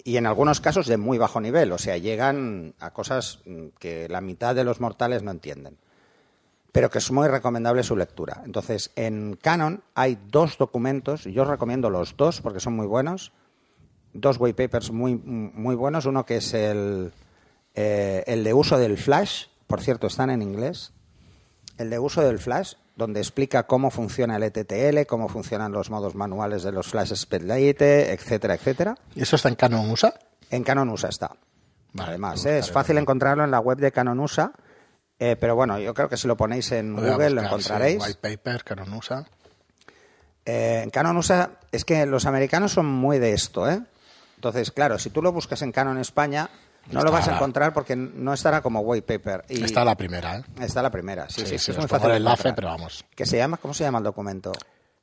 Y 0.04 0.18
en 0.18 0.26
algunos 0.26 0.60
casos 0.60 0.86
de 0.86 0.98
muy 0.98 1.16
bajo 1.16 1.40
nivel, 1.40 1.72
o 1.72 1.78
sea, 1.78 1.96
llegan 1.96 2.74
a 2.80 2.90
cosas 2.90 3.40
mm, 3.46 3.68
que 3.78 4.08
la 4.08 4.20
mitad 4.20 4.54
de 4.54 4.64
los 4.64 4.80
mortales 4.80 5.22
no 5.22 5.30
entienden 5.30 5.78
pero 6.72 6.90
que 6.90 6.98
es 6.98 7.10
muy 7.10 7.28
recomendable 7.28 7.82
su 7.82 7.96
lectura. 7.96 8.42
Entonces, 8.44 8.92
en 8.96 9.36
Canon 9.40 9.82
hay 9.94 10.18
dos 10.28 10.58
documentos, 10.58 11.24
yo 11.24 11.42
os 11.42 11.48
recomiendo 11.48 11.90
los 11.90 12.16
dos 12.16 12.40
porque 12.40 12.60
son 12.60 12.76
muy 12.76 12.86
buenos, 12.86 13.32
dos 14.12 14.36
white 14.38 14.62
papers 14.62 14.90
muy, 14.90 15.16
muy 15.16 15.74
buenos, 15.74 16.06
uno 16.06 16.24
que 16.24 16.36
es 16.36 16.54
el, 16.54 17.12
eh, 17.74 18.24
el 18.26 18.44
de 18.44 18.54
uso 18.54 18.78
del 18.78 18.98
flash, 18.98 19.46
por 19.70 19.80
cierto, 19.80 20.08
están 20.08 20.30
en 20.30 20.42
inglés, 20.42 20.92
el 21.78 21.90
de 21.90 22.00
uso 22.00 22.22
del 22.22 22.40
flash, 22.40 22.74
donde 22.96 23.20
explica 23.20 23.68
cómo 23.68 23.92
funciona 23.92 24.34
el 24.36 24.42
ETTL, 24.42 25.06
cómo 25.06 25.28
funcionan 25.28 25.70
los 25.70 25.90
modos 25.90 26.16
manuales 26.16 26.64
de 26.64 26.72
los 26.72 26.88
flash 26.88 27.14
speedlight, 27.14 27.80
etcétera, 27.80 28.54
etcétera. 28.54 28.98
¿Y 29.14 29.22
eso 29.22 29.36
está 29.36 29.48
en 29.48 29.54
Canon 29.54 29.88
USA? 29.88 30.12
En 30.50 30.64
Canon 30.64 30.88
USA 30.88 31.08
está. 31.08 31.30
Vale, 31.92 32.10
Además, 32.10 32.44
lo 32.44 32.50
¿eh? 32.50 32.58
es 32.58 32.72
fácil 32.72 32.98
encontrarlo 32.98 33.44
en 33.44 33.52
la 33.52 33.60
web 33.60 33.78
de 33.78 33.92
Canon 33.92 34.18
USA, 34.18 34.50
eh, 35.20 35.36
pero 35.38 35.54
bueno, 35.54 35.78
yo 35.78 35.94
creo 35.94 36.08
que 36.08 36.16
si 36.16 36.26
lo 36.26 36.36
ponéis 36.36 36.72
en 36.72 36.96
voy 36.96 37.08
Google 37.08 37.30
lo 37.30 37.42
encontraréis. 37.42 38.02
white 38.02 38.18
paper, 38.20 38.64
Canon 38.64 38.92
USA. 38.92 39.24
Eh, 40.44 40.80
en 40.82 40.90
Canon 40.90 41.16
USA, 41.16 41.52
es 41.70 41.84
que 41.84 42.06
los 42.06 42.26
americanos 42.26 42.72
son 42.72 42.86
muy 42.86 43.20
de 43.20 43.34
esto, 43.34 43.70
¿eh? 43.70 43.80
Entonces, 44.34 44.72
claro, 44.72 44.98
si 44.98 45.10
tú 45.10 45.22
lo 45.22 45.30
buscas 45.30 45.62
en 45.62 45.70
Canon 45.70 45.98
España, 45.98 46.50
no 46.92 47.02
lo 47.02 47.12
vas 47.12 47.28
a 47.28 47.34
encontrar 47.36 47.72
porque 47.72 47.94
no 47.96 48.32
estará 48.34 48.60
como 48.62 48.80
white 48.80 49.06
paper. 49.18 49.44
Y 49.48 49.62
Está 49.64 49.84
la 49.84 49.96
primera, 49.96 50.38
¿eh? 50.38 50.44
está 50.60 50.82
la 50.82 50.90
primera, 50.90 51.28
sí, 51.28 51.40
sí, 51.42 51.46
Sí, 51.46 51.58
sí, 51.58 51.64
sí, 51.66 51.70
es 51.72 51.78
muy 51.78 51.86
fácil. 51.88 52.10
el 52.10 52.16
enlace, 52.18 52.52
pero 52.52 52.68
vamos. 52.68 53.04
¿Qué 53.14 53.26
se 53.26 53.36
llama? 53.36 53.56
¿Cómo 53.56 53.74
se 53.74 53.84
llama 53.84 53.98
el 53.98 54.04
documento? 54.04 54.52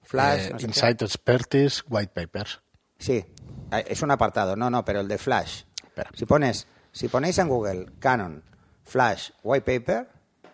Flash. 0.04 0.48
Eh, 0.48 0.50
no 0.54 0.60
sé. 0.60 0.66
Insight 0.68 1.02
Expertise 1.02 1.84
White 1.90 2.14
Papers. 2.14 2.62
Sí, 3.00 3.26
eh, 3.72 3.86
es 3.88 4.02
un 4.02 4.12
apartado. 4.12 4.56
No, 4.56 4.70
no, 4.70 4.84
pero 4.86 5.02
el 5.02 5.08
de 5.08 5.18
Flash. 5.18 5.64
Espera. 5.84 6.10
Si 6.14 6.26
pones, 6.26 6.68
si 6.92 7.08
ponéis 7.10 7.38
en 7.40 7.48
Google 7.50 7.88
Canon 8.00 8.44
Flash 8.84 9.32
White 9.44 9.80
Paper, 9.80 10.08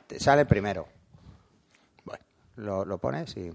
te 0.07 0.19
sale 0.19 0.41
el 0.41 0.47
primero. 0.47 0.87
Bueno, 2.03 2.23
Lo, 2.55 2.83
lo 2.85 2.97
pones 2.97 3.35
y. 3.37 3.51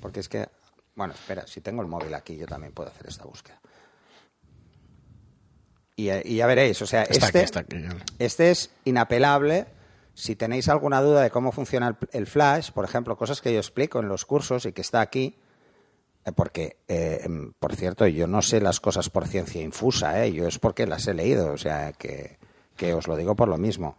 Porque 0.00 0.20
es 0.20 0.28
que. 0.28 0.48
Bueno, 0.94 1.14
espera, 1.14 1.46
si 1.46 1.60
tengo 1.60 1.80
el 1.82 1.88
móvil 1.88 2.12
aquí, 2.14 2.36
yo 2.36 2.46
también 2.46 2.72
puedo 2.72 2.90
hacer 2.90 3.06
esta 3.06 3.24
búsqueda. 3.24 3.58
Y, 6.10 6.32
y 6.32 6.36
ya 6.36 6.46
veréis, 6.46 6.80
o 6.82 6.86
sea, 6.86 7.02
Está 7.02 7.26
este, 7.26 7.38
aquí, 7.38 7.44
está 7.44 7.60
aquí. 7.60 7.76
este 8.18 8.50
es 8.50 8.70
inapelable. 8.84 9.66
Si 10.14 10.36
tenéis 10.36 10.68
alguna 10.68 11.00
duda 11.00 11.22
de 11.22 11.30
cómo 11.30 11.52
funciona 11.52 11.88
el, 11.88 11.96
el 12.12 12.26
flash, 12.26 12.70
por 12.72 12.84
ejemplo, 12.84 13.16
cosas 13.16 13.40
que 13.40 13.52
yo 13.52 13.58
explico 13.58 13.98
en 14.00 14.08
los 14.08 14.24
cursos 14.26 14.66
y 14.66 14.72
que 14.72 14.82
está 14.82 15.00
aquí, 15.00 15.36
eh, 16.24 16.32
porque, 16.32 16.76
eh, 16.86 17.20
em, 17.24 17.52
por 17.58 17.74
cierto, 17.74 18.06
yo 18.06 18.26
no 18.26 18.42
sé 18.42 18.60
las 18.60 18.78
cosas 18.80 19.08
por 19.10 19.26
ciencia 19.26 19.62
infusa, 19.62 20.22
¿eh? 20.24 20.32
yo 20.32 20.46
es 20.46 20.58
porque 20.58 20.86
las 20.86 21.06
he 21.06 21.14
leído, 21.14 21.52
o 21.52 21.58
sea, 21.58 21.92
que, 21.94 22.38
que 22.76 22.92
os 22.94 23.06
lo 23.08 23.16
digo 23.16 23.34
por 23.34 23.48
lo 23.48 23.56
mismo. 23.56 23.96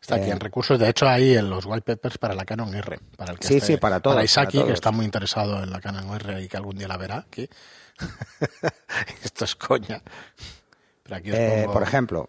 Está 0.00 0.16
aquí 0.16 0.28
Eh, 0.28 0.32
en 0.32 0.40
recursos. 0.40 0.78
De 0.78 0.88
hecho, 0.88 1.08
hay 1.08 1.34
en 1.36 1.48
los 1.48 1.64
white 1.66 1.82
papers 1.96 2.18
para 2.18 2.34
la 2.34 2.44
Canon 2.44 2.74
R. 2.74 2.98
Para 3.16 3.32
el 3.32 3.38
que 3.38 3.46
Sí, 3.48 3.54
esté- 3.56 3.66
sí, 3.66 3.76
para 3.78 4.00
todos, 4.00 4.16
Para 4.16 4.24
Isaki, 4.24 4.56
para 4.58 4.66
que 4.68 4.74
está 4.74 4.90
muy 4.90 5.04
interesado 5.04 5.62
en 5.62 5.70
la 5.70 5.80
Canon 5.80 6.14
R 6.14 6.42
y 6.42 6.48
que 6.48 6.56
algún 6.56 6.76
día 6.76 6.88
la 6.88 6.96
verá 6.98 7.18
aquí. 7.18 7.48
Esto 9.22 9.44
es 9.44 9.54
coña. 9.54 10.02
Pero 11.04 11.16
aquí 11.16 11.30
os 11.30 11.36
Eh, 11.38 11.60
pongo- 11.62 11.72
Por 11.74 11.82
ejemplo, 11.84 12.28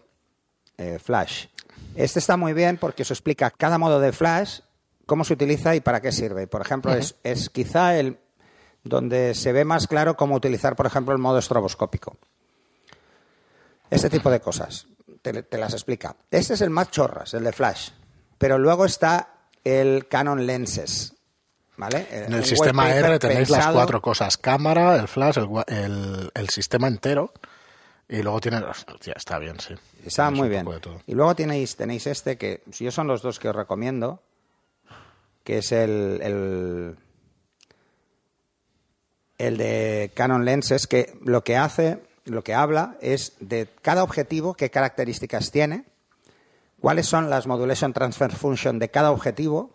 eh, 0.78 1.00
Flash. 1.04 1.48
Este 1.96 2.20
está 2.20 2.38
muy 2.38 2.54
bien 2.54 2.78
porque 2.78 3.02
os 3.02 3.10
explica 3.12 3.50
cada 3.52 3.78
modo 3.78 4.00
de 4.00 4.12
Flash, 4.12 4.60
cómo 5.06 5.24
se 5.24 5.34
utiliza 5.34 5.76
y 5.76 5.82
para 5.82 6.02
qué 6.02 6.12
sirve. 6.12 6.46
Por 6.48 6.62
ejemplo, 6.62 6.94
es, 6.94 7.16
es 7.24 7.50
quizá 7.50 7.98
el 7.98 8.18
donde 8.84 9.34
se 9.34 9.52
ve 9.52 9.66
más 9.66 9.88
claro 9.88 10.16
cómo 10.16 10.36
utilizar, 10.36 10.76
por 10.76 10.86
ejemplo, 10.86 11.14
el 11.14 11.20
modo 11.20 11.40
estroboscópico. 11.40 12.18
Este 13.90 14.10
tipo 14.10 14.30
de 14.30 14.40
cosas. 14.40 14.88
Te, 15.22 15.44
te 15.44 15.58
las 15.58 15.74
explica. 15.74 16.16
Este 16.30 16.54
es 16.56 16.62
el 16.62 16.70
más 16.70 16.92
chorras, 16.92 17.34
el 17.34 17.44
de 17.44 17.52
Flash. 17.52 17.90
Pero 18.38 18.58
luego 18.58 18.86
está 18.86 19.30
el 19.64 20.08
Canon 20.08 20.46
Lenses. 20.46 21.14
¿Vale? 21.78 22.08
En 22.10 22.28
Un 22.28 22.34
el 22.36 22.46
sistema 22.46 22.90
R 22.94 23.20
tenéis 23.20 23.50
las 23.50 23.68
cuatro 23.68 24.02
cosas: 24.02 24.38
cámara, 24.38 24.96
el 24.96 25.08
flash, 25.10 25.38
el, 25.40 25.46
gua- 25.46 25.66
el, 25.68 26.32
el 26.34 26.50
sistema 26.50 26.88
entero. 26.88 27.34
Y 28.08 28.22
luego 28.22 28.40
tiene. 28.40 28.58
Hostia, 28.58 29.14
está 29.16 29.40
bien, 29.40 29.60
sí. 29.60 29.74
Está 30.06 30.28
Es 30.28 30.34
muy 30.34 30.50
bien. 30.50 30.68
Y 31.08 31.16
luego 31.16 31.36
tenéis, 31.36 31.76
tenéis 31.76 32.06
este 32.08 32.38
que 32.38 32.62
yo 32.68 32.92
son 32.92 33.08
los 33.08 33.22
dos 33.22 33.40
que 33.40 33.50
os 33.50 33.56
recomiendo, 33.56 34.22
que 35.44 35.58
es 35.60 35.72
el, 35.72 36.20
el, 36.22 36.96
el 39.38 39.58
de 39.58 40.12
Canon 40.14 40.46
Lenses, 40.46 40.86
que 40.86 41.18
lo 41.24 41.44
que 41.44 41.58
hace, 41.58 42.04
lo 42.26 42.44
que 42.44 42.54
habla 42.54 42.96
es 43.02 43.34
de 43.40 43.68
cada 43.82 44.04
objetivo, 44.04 44.54
qué 44.54 44.70
características 44.70 45.52
tiene, 45.52 45.86
cuáles 46.80 47.08
son 47.08 47.32
las 47.32 47.48
modulation 47.48 47.94
transfer 47.94 48.32
function 48.32 48.78
de 48.78 48.90
cada 48.90 49.12
objetivo, 49.12 49.72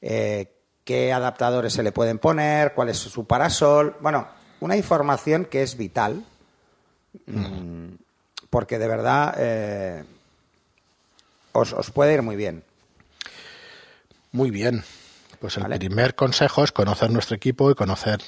eh, 0.00 0.54
qué 0.84 1.12
adaptadores 1.12 1.74
se 1.74 1.82
le 1.82 1.92
pueden 1.92 2.18
poner, 2.18 2.72
cuál 2.72 2.88
es 2.88 2.96
su 2.96 3.26
parasol, 3.26 3.96
bueno, 4.00 4.26
una 4.60 4.76
información 4.76 5.44
que 5.44 5.62
es 5.62 5.76
vital 5.76 6.24
mm, 7.26 7.94
porque 8.50 8.78
de 8.78 8.88
verdad 8.88 9.34
eh, 9.38 10.04
os, 11.52 11.72
os 11.72 11.90
puede 11.90 12.14
ir 12.14 12.22
muy 12.22 12.36
bien. 12.36 12.62
Muy 14.32 14.50
bien. 14.50 14.84
Pues 15.40 15.56
el 15.56 15.64
Vale. 15.64 15.78
primer 15.78 16.14
consejo 16.14 16.64
es 16.64 16.72
conocer 16.72 17.10
nuestro 17.10 17.36
equipo 17.36 17.70
y 17.70 17.74
conocer 17.74 18.20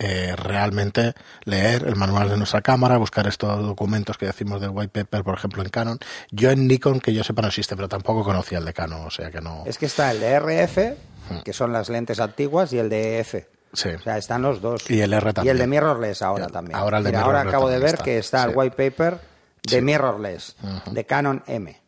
eh, 0.00 0.36
realmente, 0.36 1.14
leer 1.44 1.84
el 1.86 1.96
manual 1.96 2.28
de 2.28 2.36
nuestra 2.36 2.62
cámara, 2.62 2.98
buscar 2.98 3.26
estos 3.26 3.60
documentos 3.62 4.16
que 4.16 4.26
decimos 4.26 4.60
del 4.60 4.70
white 4.70 4.90
paper, 5.04 5.24
por 5.24 5.36
ejemplo, 5.36 5.62
en 5.62 5.70
Canon. 5.70 5.98
Yo 6.30 6.50
en 6.50 6.68
Nikon, 6.68 7.00
que 7.00 7.12
yo 7.12 7.24
sepa, 7.24 7.42
no 7.42 7.48
existe, 7.48 7.74
pero 7.74 7.88
tampoco 7.88 8.22
conocía 8.22 8.58
el 8.58 8.64
de 8.64 8.72
Canon, 8.72 9.06
o 9.06 9.10
sea 9.10 9.30
que 9.30 9.40
no. 9.40 9.64
Es 9.66 9.76
que 9.76 9.86
está 9.86 10.12
el 10.12 10.20
de 10.20 10.38
RF, 10.38 11.42
que 11.44 11.52
son 11.52 11.72
las 11.72 11.88
lentes 11.88 12.20
antiguas, 12.20 12.72
y 12.72 12.78
el 12.78 12.88
de 12.88 13.18
EF. 13.18 13.34
Sí. 13.72 13.90
O 13.90 13.98
sea, 14.00 14.16
están 14.18 14.42
los 14.42 14.60
dos. 14.60 14.90
Y 14.90 15.00
el 15.00 15.12
R 15.12 15.32
Y 15.42 15.48
el 15.48 15.58
de 15.58 15.66
mirrorless 15.66 16.22
ahora 16.22 16.46
también. 16.48 16.76
ahora 16.78 16.98
el 16.98 17.04
de 17.04 17.10
Mira, 17.10 17.22
ahora 17.22 17.40
acabo 17.42 17.68
de 17.68 17.78
ver 17.78 17.90
está, 17.94 18.04
que 18.04 18.18
está 18.18 18.42
sí. 18.44 18.50
el 18.50 18.56
white 18.56 18.76
paper 18.90 19.20
de 19.62 19.76
Sí. 19.76 19.82
mirrorless, 19.82 20.56
de 20.90 21.04
Canon 21.06 21.42
M. 21.46 21.80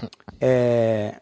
Eh, 0.40 1.18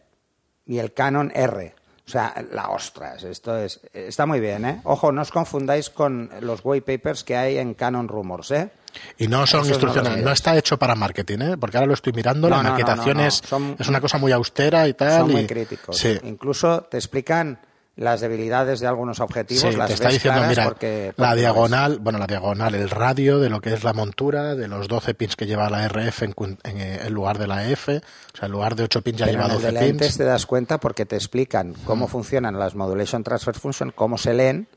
y 0.65 0.77
el 0.77 0.93
Canon 0.93 1.31
R. 1.33 1.75
O 2.05 2.09
sea, 2.09 2.33
la 2.53 2.69
ostras, 2.69 3.23
esto 3.23 3.57
es, 3.57 3.81
está 3.91 4.25
muy 4.25 4.39
bien, 4.39 4.63
¿eh? 4.63 4.81
Ojo, 4.85 5.11
no 5.11 5.21
os 5.23 5.31
confundáis 5.31 5.89
con 5.89 6.29
los 6.39 6.61
white 6.63 6.97
papers 6.97 7.23
que 7.25 7.35
hay 7.35 7.57
en 7.57 7.73
Canon 7.73 8.07
Rumors, 8.07 8.51
¿eh? 8.51 8.69
Y 9.17 9.27
no 9.27 9.45
son 9.45 9.61
no 9.63 9.67
instrucciones, 9.69 10.13
los 10.13 10.21
no, 10.23 10.31
está 10.31 10.55
hecho 10.57 10.77
para 10.79 10.95
marketing, 10.95 11.39
¿eh? 11.39 11.57
porque 11.57 11.75
ahora 11.77 11.87
lo 11.87 11.93
estoy 11.95 12.13
mirando, 12.13 12.49
No, 12.49 12.55
la 12.57 12.63
no, 12.63 12.69
maquetación 12.71 13.19
es, 13.19 13.41
Son- 13.45 13.75
es 13.77 13.87
una 13.89 13.99
cosa 13.99 14.17
muy 14.19 14.31
austera 14.31 14.87
y 14.87 14.93
tal. 14.93 15.21
Son 15.21 15.31
muy 15.31 15.45
críticos. 15.47 15.97
Sí, 15.97 16.17
Incluso 16.23 16.83
te 16.83 16.97
explican 16.97 17.59
las 17.97 18.21
debilidades 18.21 18.79
de 18.79 18.87
algunos 18.87 19.19
objetivos, 19.19 19.63
Sí, 19.71 19.75
las 19.77 19.87
te 19.87 19.93
está 19.95 20.05
ves 20.05 20.13
diciendo, 20.15 20.37
claras 20.39 20.49
mira, 20.57 20.63
porque, 20.65 21.13
la 21.17 21.27
porque 21.29 21.39
diagonal, 21.41 21.99
bueno, 21.99 22.19
la 22.19 22.27
diagonal, 22.27 22.75
el 22.75 22.89
radio 22.89 23.39
de 23.39 23.49
lo 23.49 23.59
que 23.59 23.73
es 23.73 23.83
la 23.83 23.91
montura, 23.93 24.55
de 24.55 24.67
los 24.67 24.87
12 24.87 25.13
pins 25.15 25.35
que 25.35 25.47
lleva 25.47 25.69
la 25.69 25.85
RF 25.87 26.21
en, 26.23 26.35
en, 26.63 26.79
eh, 26.81 26.99
en 27.05 27.13
lugar 27.13 27.37
de 27.39 27.47
la 27.47 27.67
F, 27.69 27.97
o 27.97 28.37
sea, 28.37 28.45
en 28.45 28.51
lugar 28.51 28.75
de 28.75 28.83
8 28.83 29.01
pins 29.01 29.17
ya 29.17 29.25
Pero 29.25 29.37
lleva 29.39 29.45
en 29.47 29.51
el 29.51 29.61
12 29.61 29.71
de 29.85 29.93
pins. 29.93 30.17
te 30.17 30.23
das 30.23 30.45
cuenta 30.45 30.79
porque 30.79 31.05
te 31.05 31.15
explican 31.15 31.73
cómo 31.85 32.07
funcionan 32.07 32.57
las 32.59 32.75
modulation 32.75 33.23
transfer 33.23 33.55
function, 33.55 33.91
cómo 33.91 34.17
se 34.17 34.33
leen 34.33 34.67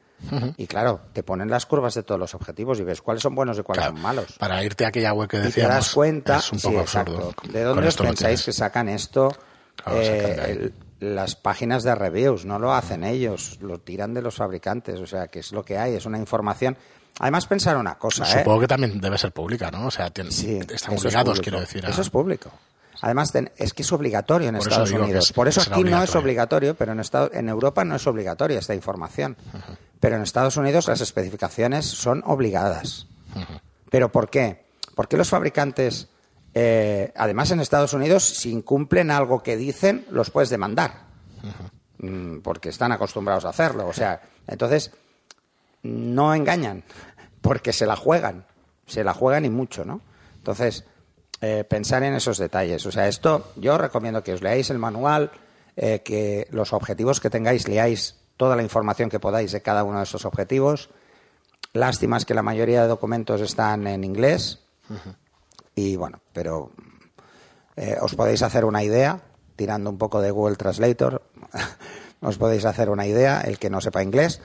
Y 0.58 0.66
claro, 0.66 1.00
te 1.14 1.22
ponen 1.22 1.48
las 1.50 1.64
curvas 1.66 1.94
de 1.94 2.02
todos 2.02 2.18
los 2.20 2.34
objetivos 2.34 2.78
y 2.78 2.84
ves 2.84 3.00
cuáles 3.00 3.22
son 3.22 3.34
buenos 3.34 3.58
y 3.58 3.62
cuáles 3.62 3.80
Claro, 3.84 3.94
son 3.96 4.02
malos. 4.02 4.32
Para 4.38 4.62
irte 4.62 4.84
a 4.84 4.88
aquella 4.88 5.12
web 5.14 5.28
que 5.28 5.36
Y 5.38 5.40
te 5.40 5.46
decíamos. 5.46 5.74
das 5.76 5.94
cuenta 5.94 6.36
Es 6.38 6.52
un 6.52 6.58
sí, 6.58 6.68
poco 6.68 6.80
exacto. 6.80 7.16
absurdo. 7.16 7.34
¿De 7.52 7.62
dónde 7.64 7.88
os 7.88 7.96
pensáis 7.96 8.42
que 8.44 8.52
sacan 8.52 8.88
esto? 8.90 9.30
Claro, 9.82 9.98
Eh, 10.00 10.72
el- 11.00 11.14
las 11.14 11.34
páginas 11.36 11.82
de 11.82 11.94
reviews, 11.94 12.44
no 12.44 12.58
lo 12.58 12.74
hacen 12.74 13.04
ellos, 13.04 13.58
lo 13.62 13.78
tiran 13.78 14.12
de 14.14 14.20
los 14.22 14.34
fabricantes, 14.36 15.00
o 15.00 15.06
sea, 15.06 15.28
que 15.28 15.38
es 15.40 15.52
lo 15.52 15.64
que 15.64 15.78
hay, 15.78 15.94
es 15.94 16.04
una 16.06 16.18
información. 16.18 16.76
Además, 17.18 17.46
pensar 17.46 17.76
una 17.76 17.96
cosa, 17.98 18.24
¿eh? 18.24 18.38
Supongo 18.40 18.60
que 18.60 18.68
también 18.68 19.00
debe 19.00 19.16
ser 19.18 19.32
pública, 19.32 19.70
¿no? 19.70 19.86
O 19.86 19.90
sea, 19.90 20.10
tienen- 20.10 20.32
Sí, 20.32 20.58
están 20.58 20.94
es 20.94 21.00
obligados, 21.04 21.40
quiero 21.40 21.58
decir. 21.60 21.84
a- 21.86 21.90
Eso 21.90 22.02
es 22.02 22.10
público. 22.10 22.50
Además, 23.02 23.32
es 23.56 23.72
que 23.72 23.82
es 23.82 23.92
obligatorio 23.92 24.48
en 24.48 24.56
Por 24.56 24.66
Estados 24.68 24.92
Unidos. 24.92 25.24
es- 25.26 25.32
Por 25.32 25.48
eso 25.48 25.60
aquí 25.62 25.82
no 25.84 26.02
es 26.02 26.14
obligatorio. 26.14 26.74
pero 26.74 26.92
en, 26.92 27.00
Estado- 27.00 27.30
en 27.32 27.48
Europa 27.48 27.82
no 27.84 27.96
es 27.96 28.06
obligatoria 28.06 28.58
esta 28.58 28.74
información. 28.74 29.36
Pero 30.00 30.16
en 30.16 30.22
Estados 30.22 30.56
Unidos 30.58 30.86
las 30.88 31.00
especificaciones 31.00 31.86
son 31.86 32.22
obligadas. 32.26 33.06
¿Pero 33.90 34.12
por 34.12 34.28
qué? 34.28 34.64
Porque 34.94 35.16
los 35.16 35.30
fabricantes, 35.30 36.08
eh, 36.54 37.12
además 37.16 37.50
en 37.50 37.60
Estados 37.60 37.92
Unidos, 37.92 38.24
si 38.24 38.50
incumplen 38.50 39.10
algo 39.10 39.42
que 39.42 39.56
dicen, 39.56 40.06
los 40.10 40.30
puedes 40.30 40.50
demandar. 40.50 41.06
Mm, 41.98 42.38
Porque 42.38 42.70
están 42.70 42.92
acostumbrados 42.92 43.44
a 43.44 43.50
hacerlo. 43.50 43.86
O 43.86 43.92
sea, 43.92 44.20
entonces, 44.46 44.92
no 45.82 46.34
engañan, 46.34 46.84
porque 47.40 47.72
se 47.72 47.86
la 47.86 47.96
juegan. 47.96 48.46
Se 48.86 49.04
la 49.04 49.14
juegan 49.14 49.44
y 49.44 49.50
mucho, 49.50 49.84
¿no? 49.84 50.00
Entonces, 50.36 50.84
eh, 51.40 51.64
pensar 51.64 52.02
en 52.02 52.14
esos 52.14 52.38
detalles. 52.38 52.84
O 52.86 52.92
sea, 52.92 53.08
esto 53.08 53.52
yo 53.56 53.78
recomiendo 53.78 54.22
que 54.22 54.32
os 54.32 54.42
leáis 54.42 54.70
el 54.70 54.78
manual, 54.78 55.30
eh, 55.76 56.02
que 56.02 56.48
los 56.50 56.72
objetivos 56.72 57.20
que 57.20 57.30
tengáis 57.30 57.68
leáis 57.68 58.16
toda 58.36 58.56
la 58.56 58.62
información 58.62 59.08
que 59.08 59.20
podáis 59.20 59.52
de 59.52 59.62
cada 59.62 59.84
uno 59.84 59.98
de 59.98 60.04
esos 60.04 60.24
objetivos. 60.24 60.90
Lástima 61.72 62.16
es 62.16 62.24
que 62.24 62.34
la 62.34 62.42
mayoría 62.42 62.82
de 62.82 62.88
documentos 62.88 63.40
están 63.40 63.86
en 63.86 64.02
inglés. 64.02 64.60
Y 65.80 65.96
bueno, 65.96 66.20
pero 66.34 66.70
eh, 67.74 67.96
os 68.00 68.14
podéis 68.14 68.42
hacer 68.42 68.66
una 68.66 68.82
idea, 68.82 69.18
tirando 69.56 69.88
un 69.88 69.96
poco 69.96 70.20
de 70.20 70.30
Google 70.30 70.56
Translator, 70.56 71.22
os 72.20 72.36
podéis 72.36 72.66
hacer 72.66 72.90
una 72.90 73.06
idea, 73.06 73.40
el 73.40 73.58
que 73.58 73.70
no 73.70 73.80
sepa 73.80 74.02
inglés. 74.02 74.42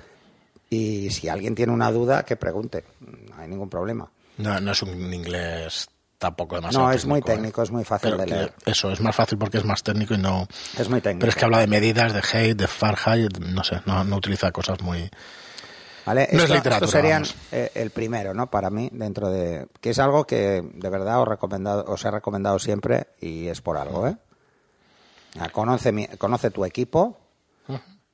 Y 0.70 1.10
si 1.12 1.28
alguien 1.28 1.54
tiene 1.54 1.74
una 1.74 1.92
duda, 1.92 2.24
que 2.24 2.38
pregunte, 2.38 2.86
no 3.02 3.36
hay 3.38 3.50
ningún 3.50 3.70
problema. 3.70 4.10
No, 4.38 4.60
no 4.62 4.72
es 4.72 4.82
un 4.82 5.14
inglés 5.14 5.90
tampoco 6.18 6.56
demasiado 6.56 6.88
No, 6.88 6.94
es 6.94 7.06
muy 7.06 7.20
¿eh? 7.20 7.24
técnico, 7.24 7.62
es 7.64 7.72
muy 7.72 7.84
fácil 7.84 8.12
Pero 8.12 8.24
de 8.24 8.28
leer. 8.28 8.54
Eso, 8.66 8.90
es 8.92 9.02
más 9.02 9.16
fácil 9.16 9.38
porque 9.38 9.58
es 9.58 9.66
más 9.66 9.84
técnico 9.84 10.14
y 10.14 10.18
no... 10.18 10.48
Es 10.78 10.90
muy 10.90 11.02
técnico. 11.02 11.20
Pero 11.20 11.30
es 11.32 11.36
que 11.36 11.46
habla 11.46 11.60
de 11.60 11.68
medidas, 11.68 12.14
de 12.14 12.20
hate, 12.20 12.58
de 12.58 12.68
Fahrenheit, 12.68 13.38
no 13.40 13.64
sé, 13.64 13.82
no, 13.86 14.06
no 14.06 14.16
utiliza 14.16 14.52
cosas 14.52 14.82
muy... 14.82 15.10
¿Vale? 16.06 16.28
No 16.32 16.38
es 16.38 16.44
Esto- 16.44 16.56
literatura, 16.56 16.76
Estos 16.86 16.92
serían 16.92 17.24
eh, 17.52 17.72
el 17.76 17.90
primero, 17.90 18.34
¿no? 18.34 18.50
Para 18.52 18.70
mí, 18.70 18.90
dentro 18.92 19.30
de... 19.30 19.68
Que 19.82 19.90
es 19.90 20.00
algo 20.00 20.26
que 20.26 20.62
de 20.64 20.90
verdad 20.90 21.22
os, 21.22 21.28
recomendado, 21.28 21.84
os 21.88 22.06
he 22.06 22.12
recomendado 22.12 22.60
siempre 22.60 23.08
y 23.20 23.48
es 23.48 23.62
por 23.62 23.78
algo, 23.78 24.08
¿eh? 24.08 24.16
Ah, 25.40 25.50
Conoce, 25.50 25.92
mi- 25.92 26.08
conoce 26.08 26.52
tu 26.52 26.64
equipo. 26.64 27.18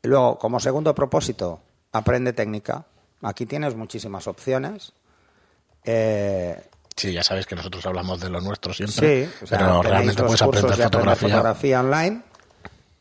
Y 0.04 0.08
luego, 0.08 0.39
como 0.39 0.60
segundo 0.60 0.95
propósito, 0.95 1.60
aprende 1.91 2.34
técnica. 2.34 2.86
Aquí 3.21 3.45
tienes 3.45 3.75
muchísimas 3.75 4.25
opciones. 4.27 4.93
Eh, 5.84 6.60
Sí, 6.95 7.12
ya 7.13 7.23
sabéis 7.23 7.45
que 7.47 7.56
nosotros 7.56 7.84
hablamos 7.86 8.19
de 8.19 8.30
lo 8.30 8.41
nuestro 8.41 8.73
siempre, 8.73 9.25
Sí, 9.25 9.34
o 9.43 9.47
sea, 9.47 9.58
pero 9.58 9.82
realmente 9.82 10.21
puedes 10.23 10.41
aprender 10.41 10.75
fotografía. 10.84 11.30
fotografía 11.30 11.80
online. 11.80 12.21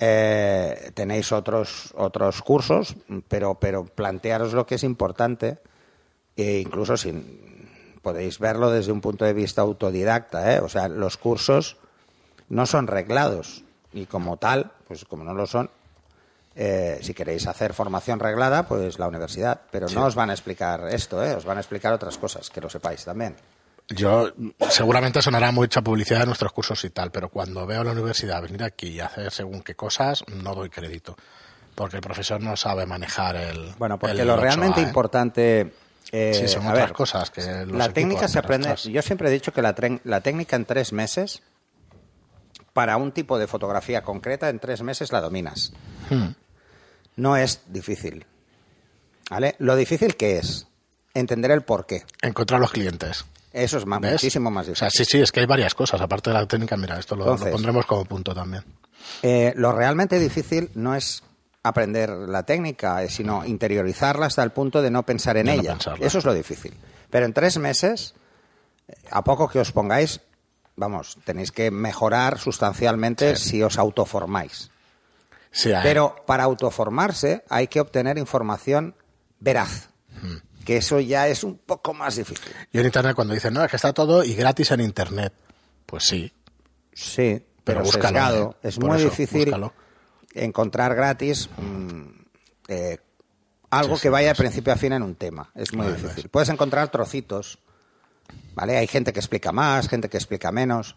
Eh, 0.03 0.93
tenéis 0.95 1.31
otros 1.31 1.93
otros 1.95 2.41
cursos, 2.41 2.97
pero 3.29 3.55
pero 3.61 3.85
plantearos 3.85 4.55
lo 4.55 4.67
que 4.67 4.77
es 4.77 4.83
importante 4.83 5.59
e 6.37 6.61
incluso 6.61 6.95
podéis 8.01 8.39
verlo 8.39 8.71
desde 8.71 8.93
un 8.93 9.03
punto 9.03 9.27
de 9.27 9.35
vista 9.35 9.61
autodidacta, 9.61 10.55
¿eh? 10.55 10.61
o 10.61 10.69
sea, 10.69 10.89
los 10.89 11.19
cursos 11.19 11.77
no 12.49 12.65
son 12.65 12.87
reglados 12.87 13.63
y 13.93 14.07
como 14.07 14.39
tal, 14.39 14.73
pues 14.89 15.05
como 15.05 15.23
no 15.23 15.35
lo 15.35 15.47
son, 15.47 15.69
eh, 16.55 16.99
si 17.03 17.13
queréis 17.13 17.47
hacer 17.47 17.75
formación 17.75 18.21
reglada, 18.21 18.67
pues 18.67 18.99
la 18.99 19.07
universidad, 19.07 19.61
pero 19.71 19.87
no 19.89 20.07
os 20.07 20.15
van 20.15 20.31
a 20.31 20.33
explicar 20.33 20.89
esto, 20.89 21.23
¿eh? 21.23 21.35
os 21.35 21.45
van 21.45 21.59
a 21.59 21.61
explicar 21.61 21.93
otras 21.93 22.17
cosas, 22.17 22.49
que 22.49 22.63
lo 22.63 22.71
sepáis 22.71 23.05
también. 23.05 23.37
Yo 23.90 24.33
seguramente 24.70 25.20
sonará 25.20 25.50
mucha 25.50 25.83
publicidad 25.83 26.20
de 26.20 26.26
nuestros 26.26 26.53
cursos 26.53 26.85
y 26.85 26.90
tal, 26.90 27.11
pero 27.11 27.29
cuando 27.29 27.66
veo 27.66 27.81
a 27.81 27.85
la 27.85 27.92
universidad 27.92 28.40
venir 28.40 28.62
aquí 28.62 28.88
y 28.88 29.00
hacer 29.00 29.33
según 29.33 29.62
qué 29.62 29.74
cosas, 29.74 30.22
no 30.29 30.55
doy 30.55 30.70
crédito. 30.70 31.16
Porque 31.74 31.96
el 31.96 32.03
profesor 32.03 32.40
no 32.40 32.57
sabe 32.57 32.87
manejar 32.87 33.37
el. 33.37 33.74
Bueno, 33.79 33.98
porque 33.98 34.20
el 34.20 34.29
lo 34.29 34.37
8A, 34.37 34.40
realmente 34.40 34.81
¿eh? 34.81 34.85
importante. 34.85 35.72
eh, 36.12 36.35
Sí, 36.35 36.46
son 36.48 36.66
a 36.66 36.70
otras 36.70 36.87
ver, 36.88 36.92
cosas 36.94 37.31
que 37.31 37.40
los 37.66 37.76
la 37.76 37.88
técnica 37.92 38.29
se 38.29 38.38
aprende. 38.38 38.74
Yo 38.76 39.03
siempre 39.03 39.29
he 39.29 39.33
dicho 39.33 39.53
que 39.53 39.62
la, 39.62 39.74
la 40.05 40.20
técnica 40.20 40.57
en 40.57 40.64
tres 40.66 40.92
meses, 40.92 41.42
para 42.72 42.96
un 42.96 43.12
tipo 43.12 43.38
de 43.38 43.46
fotografía 43.46 44.03
concreta, 44.03 44.48
en 44.50 44.59
tres 44.61 44.83
meses 44.83 45.11
la 45.11 45.20
dominas. 45.20 45.72
Hmm. 46.11 46.29
No 47.16 47.37
es 47.37 47.62
difícil. 47.66 48.24
¿Vale? 49.31 49.55
Lo 49.59 49.74
difícil 49.76 50.16
que 50.16 50.38
es 50.38 50.66
entender 51.14 51.50
el 51.50 51.62
porqué. 51.62 52.05
Encontrar 52.22 52.61
los 52.61 52.72
clientes. 52.72 53.24
Eso 53.53 53.79
es 53.79 53.87
más, 53.87 54.01
¿Ves? 54.01 54.13
muchísimo 54.13 54.51
más 54.51 54.67
O 54.67 54.71
difícil. 54.71 54.91
sea, 54.91 54.91
sí, 54.91 55.05
sí, 55.11 55.21
es 55.21 55.33
que 55.33 55.41
hay 55.41 55.47
varias 55.47 55.75
cosas. 55.75 56.01
Aparte 56.01 56.31
de 56.31 56.35
la 56.35 56.47
técnica, 56.47 56.77
mira, 56.77 56.99
esto 56.99 57.17
lo, 57.17 57.37
pondremos 57.37 57.85
como 57.87 58.05
punto 58.05 58.35
también. 58.35 58.63
Eh, 59.23 59.53
lo 59.57 59.73
realmente 59.73 60.19
difícil 60.19 60.71
no 60.75 60.95
es 60.95 61.23
aprender 61.63 62.11
la 62.11 62.45
técnica, 62.45 63.03
eh, 63.03 63.11
sino 63.11 63.45
interiorizarla 63.45 64.27
hasta 64.27 64.43
el 64.43 64.51
punto 64.51 64.81
de 64.83 64.91
no 64.91 65.05
pensar 65.05 65.37
en 65.37 65.47
De 65.47 65.55
ella. 65.55 65.77
Eso 66.01 66.19
es 66.19 66.25
lo 66.25 66.33
difícil. 66.33 66.75
Pero 67.11 67.27
en 67.27 67.33
tres 67.33 67.59
meses, 67.59 68.15
eh, 68.89 68.95
a 69.11 69.25
poco 69.25 69.49
que 69.49 69.59
os 69.59 69.73
pongáis, 69.73 70.21
vamos, 70.77 71.19
tenéis 71.25 71.51
que 71.51 71.71
mejorar 71.71 72.39
sustancialmente 72.39 73.37
Sí. 73.37 73.49
si 73.51 73.63
os 73.63 73.79
autoformáis. 73.79 74.71
Sí, 75.51 75.73
Pero 75.83 76.15
para 76.27 76.45
autoformarse 76.45 77.43
hay 77.51 77.67
que 77.67 77.81
obtener 77.81 78.17
información 78.17 78.95
veraz. 79.41 79.89
Que 80.70 80.76
eso 80.76 81.00
ya 81.00 81.26
es 81.26 81.42
un 81.42 81.59
poco 81.59 81.92
más 81.92 82.14
difícil. 82.14 82.52
Yo 82.72 82.78
en 82.78 82.87
internet 82.87 83.16
cuando 83.16 83.35
dicen, 83.35 83.52
no, 83.52 83.64
es 83.64 83.68
que 83.70 83.74
está 83.74 83.92
todo 83.92 84.22
y 84.22 84.35
gratis 84.37 84.70
en 84.70 84.80
internet. 84.83 85.33
Pues 85.85 86.04
sí, 86.04 86.33
Sí, 86.92 87.44
Pero 87.64 87.80
pero, 87.80 87.83
búscalo. 87.83 88.50
¿eh? 88.62 88.68
Es 88.68 88.76
Por 88.76 88.90
muy 88.90 88.98
eso, 88.98 89.11
difícil 89.11 89.46
búscalo. 89.46 89.72
encontrar 90.33 90.94
gratis 90.94 91.50
mm, 91.59 92.02
eh, 92.68 92.98
algo 93.70 93.96
Sí, 93.96 94.02
que 94.02 94.11
vaya 94.11 94.28
de 94.28 94.35
sí. 94.37 94.42
principio 94.42 94.72
a 94.72 94.76
fin 94.76 94.92
en 94.92 95.02
un 95.02 95.16
tema. 95.16 95.50
Es 95.56 95.72
muy 95.74 95.88
difícil. 95.88 96.28
Puedes 96.28 96.50
encontrar 96.50 96.88
trocitos, 96.92 97.59
¿vale? 98.54 98.76
Hay 98.78 98.87
gente 98.87 99.12
que 99.12 99.18
explica 99.18 99.50
más, 99.50 99.88
gente 99.88 100.09
que 100.09 100.18
explica 100.18 100.52
menos. 100.52 100.94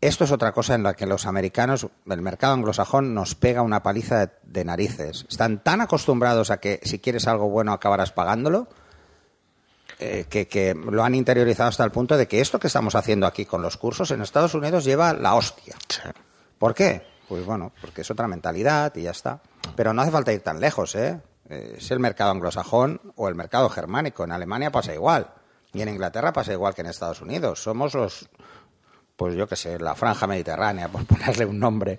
Esto 0.00 0.24
es 0.24 0.32
otra 0.32 0.52
cosa 0.52 0.74
en 0.74 0.84
la 0.84 0.94
que 0.94 1.04
los 1.04 1.26
americanos, 1.26 1.86
el 2.08 2.22
mercado 2.22 2.54
anglosajón, 2.54 3.12
nos 3.12 3.34
pega 3.34 3.60
una 3.60 3.82
paliza 3.82 4.20
de, 4.26 4.32
de 4.44 4.64
narices. 4.64 5.26
Están 5.28 5.62
tan 5.62 5.82
acostumbrados 5.82 6.50
a 6.50 6.60
que 6.60 6.80
si 6.84 6.98
quieres 6.98 7.26
algo 7.28 7.50
bueno 7.50 7.74
acabarás 7.74 8.10
pagándolo, 8.12 8.68
eh, 10.02 10.24
que, 10.28 10.48
que 10.48 10.74
lo 10.74 11.04
han 11.04 11.14
interiorizado 11.14 11.68
hasta 11.68 11.84
el 11.84 11.92
punto 11.92 12.16
de 12.16 12.26
que 12.26 12.40
esto 12.40 12.58
que 12.58 12.66
estamos 12.66 12.94
haciendo 12.94 13.26
aquí 13.26 13.46
con 13.46 13.62
los 13.62 13.76
cursos 13.76 14.10
en 14.10 14.20
Estados 14.20 14.54
Unidos 14.54 14.84
lleva 14.84 15.12
la 15.12 15.34
hostia. 15.34 15.76
¿Por 16.58 16.74
qué? 16.74 17.02
Pues 17.28 17.44
bueno, 17.46 17.72
porque 17.80 18.00
es 18.00 18.10
otra 18.10 18.26
mentalidad 18.26 18.94
y 18.96 19.02
ya 19.02 19.12
está. 19.12 19.40
Pero 19.76 19.92
no 19.92 20.02
hace 20.02 20.10
falta 20.10 20.32
ir 20.32 20.40
tan 20.40 20.60
lejos, 20.60 20.94
¿eh? 20.96 21.20
Eh, 21.48 21.76
Es 21.78 21.90
el 21.92 22.00
mercado 22.00 22.32
anglosajón 22.32 23.00
o 23.16 23.28
el 23.28 23.34
mercado 23.34 23.68
germánico. 23.68 24.24
En 24.24 24.32
Alemania 24.32 24.72
pasa 24.72 24.92
igual. 24.92 25.30
Y 25.72 25.82
en 25.82 25.88
Inglaterra 25.88 26.32
pasa 26.32 26.52
igual 26.52 26.74
que 26.74 26.80
en 26.80 26.88
Estados 26.88 27.20
Unidos. 27.20 27.62
Somos 27.62 27.94
los, 27.94 28.28
pues 29.16 29.34
yo 29.36 29.46
qué 29.46 29.56
sé, 29.56 29.78
la 29.78 29.94
franja 29.94 30.26
mediterránea, 30.26 30.88
por 30.92 31.06
ponerle 31.06 31.46
un 31.46 31.58
nombre, 31.58 31.98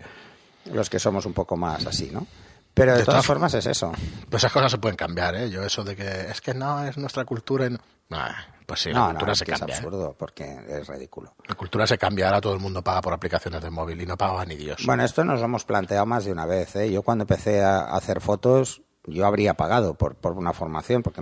los 0.66 0.89
que 0.89 1.00
somos 1.00 1.26
un 1.26 1.34
poco 1.34 1.56
más 1.58 1.86
así, 1.88 2.10
¿no? 2.12 2.28
Pero 2.74 2.94
de, 2.94 3.00
De 3.00 3.06
todas 3.06 3.18
todas 3.18 3.26
formas 3.26 3.54
es 3.54 3.66
eso. 3.66 3.92
Pues 4.30 4.42
esas 4.42 4.52
cosas 4.52 4.72
se 4.72 4.78
pueden 4.80 4.96
cambiar, 4.98 5.36
¿eh? 5.36 5.50
Yo 5.50 5.64
eso 5.64 5.84
de 5.84 5.96
que 5.96 6.22
es 6.30 6.42
que 6.42 6.54
no, 6.54 6.84
es 6.84 6.98
nuestra 6.98 7.24
cultura 7.26 7.68
y 7.68 7.72
no... 7.72 7.80
Nah, 8.10 8.32
pues 8.66 8.82
sí, 8.82 8.90
la 8.92 9.00
no, 9.00 9.06
cultura 9.10 9.28
no, 9.28 9.32
es 9.34 9.38
se 9.40 9.44
es 9.52 9.60
cambia. 9.60 9.76
¿eh? 9.76 9.78
absurdo 9.78 10.16
porque 10.18 10.58
es 10.68 10.88
ridículo. 10.88 11.36
La 11.48 11.56
cultura 11.56 11.86
se 11.86 11.98
cambia, 11.98 12.26
ahora 12.28 12.42
todo 12.42 12.54
el 12.54 12.60
mundo 12.60 12.84
paga 12.84 13.02
por 13.02 13.14
aplicaciones 13.14 13.62
de 13.62 13.70
móvil 13.70 14.02
y 14.02 14.06
no 14.06 14.18
pagaba 14.18 14.46
ni 14.46 14.56
Dios. 14.56 14.84
Bueno, 14.86 15.04
esto 15.04 15.24
nos 15.24 15.40
lo 15.40 15.46
hemos 15.46 15.66
planteado 15.66 16.06
más 16.06 16.26
de 16.26 16.32
una 16.32 16.46
vez. 16.46 16.76
¿eh? 16.76 16.92
Yo 16.92 17.04
cuando 17.04 17.24
empecé 17.24 17.62
a 17.62 17.96
hacer 17.96 18.22
fotos, 18.22 18.82
yo 19.06 19.26
habría 19.26 19.54
pagado 19.54 19.96
por, 19.96 20.16
por 20.16 20.34
una 20.34 20.54
formación, 20.54 21.04
porque 21.04 21.22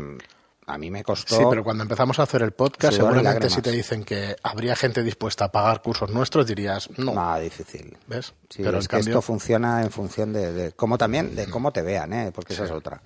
a 0.68 0.78
mí 0.78 0.90
me 0.92 1.04
costó... 1.04 1.36
Sí, 1.38 1.44
pero 1.50 1.64
cuando 1.64 1.84
empezamos 1.84 2.20
a 2.20 2.24
hacer 2.24 2.42
el 2.44 2.52
podcast, 2.52 2.96
seguramente 2.96 3.50
si 3.50 3.62
te 3.62 3.72
dicen 3.72 4.04
que 4.04 4.36
habría 4.44 4.76
gente 4.76 5.04
dispuesta 5.04 5.46
a 5.46 5.52
pagar 5.52 5.82
cursos 5.82 6.10
nuestros, 6.12 6.46
dirías, 6.48 6.90
no, 6.98 7.14
No, 7.14 7.40
difícil. 7.40 7.98
¿ves? 8.08 8.34
Sí, 8.50 8.62
pero 8.64 8.78
es 8.80 8.88
que 8.88 8.98
cambio, 8.98 9.10
esto 9.14 9.22
funciona 9.22 9.82
en 9.82 9.92
función 9.92 10.32
de, 10.34 10.52
de 10.54 10.72
cómo 10.74 10.98
también, 10.98 11.36
de 11.36 11.48
cómo 11.50 11.72
te 11.72 11.82
vean, 11.82 12.14
¿eh? 12.14 12.32
porque 12.34 12.54
esa 12.54 12.66
es 12.66 12.72
otra. 12.72 13.02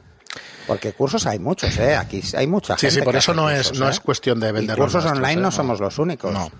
Porque 0.67 0.93
cursos 0.93 1.25
hay 1.27 1.39
muchos, 1.39 1.77
¿eh? 1.77 1.95
Aquí 1.95 2.21
hay 2.35 2.45
mucha 2.47 2.75
Sí, 2.77 2.87
gente. 2.87 2.99
sí, 2.99 3.05
por 3.05 3.15
eso 3.15 3.33
no 3.33 3.49
es- 3.49 3.77
no 3.79 3.87
¿eh? 3.87 3.91
es 3.91 3.99
cuestión 3.99 4.39
de 4.39 4.51
vender 4.51 4.77
cursos 4.77 5.03
nuestros, 5.03 5.17
online 5.17 5.39
¿eh? 5.39 5.43
no 5.43 5.51
somos 5.51 5.79
los 5.79 5.97
únicos. 5.97 6.33
No. 6.33 6.51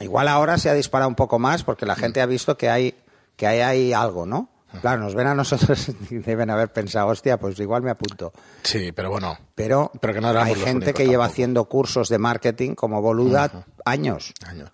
Igual 0.00 0.28
ahora 0.28 0.58
se 0.58 0.68
ha 0.68 0.74
disparado 0.74 1.08
un 1.08 1.14
poco 1.14 1.38
más 1.38 1.62
porque 1.62 1.86
la 1.86 1.94
gente 1.96 2.20
ha 2.20 2.26
visto 2.26 2.56
que 2.58 2.68
hay 2.68 2.94
que 3.36 3.46
hay 3.46 3.92
algo, 3.92 4.26
¿no? 4.26 4.48
Claro, 4.80 5.02
nos 5.02 5.14
ven 5.14 5.26
a 5.26 5.34
nosotros 5.34 5.88
y 6.10 6.18
deben 6.18 6.50
haber 6.50 6.72
pensado, 6.72 7.08
hostia, 7.08 7.38
pues 7.38 7.58
igual 7.58 7.82
me 7.82 7.90
apunto. 7.90 8.32
Sí, 8.62 8.92
pero 8.92 9.10
bueno. 9.10 9.38
Pero, 9.54 9.90
Pero 10.00 10.14
que 10.14 10.20
no 10.20 10.28
hay 10.28 10.54
gente 10.54 10.92
que 10.92 11.04
lleva 11.04 11.24
tampoco. 11.24 11.32
haciendo 11.32 11.64
cursos 11.66 12.08
de 12.08 12.18
marketing 12.18 12.74
como 12.74 13.00
boluda 13.00 13.64
años. 13.84 14.32
año. 14.46 14.66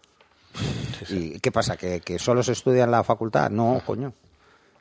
¿Y 1.09 1.39
qué 1.41 1.53
pasa? 1.53 1.77
¿Que, 1.77 2.01
que 2.01 2.19
solo 2.19 2.43
se 2.43 2.53
estudia 2.53 2.85
en 2.85 2.91
la 2.91 3.05
facultad? 3.05 3.51
No, 3.51 3.83
coño. 3.85 4.13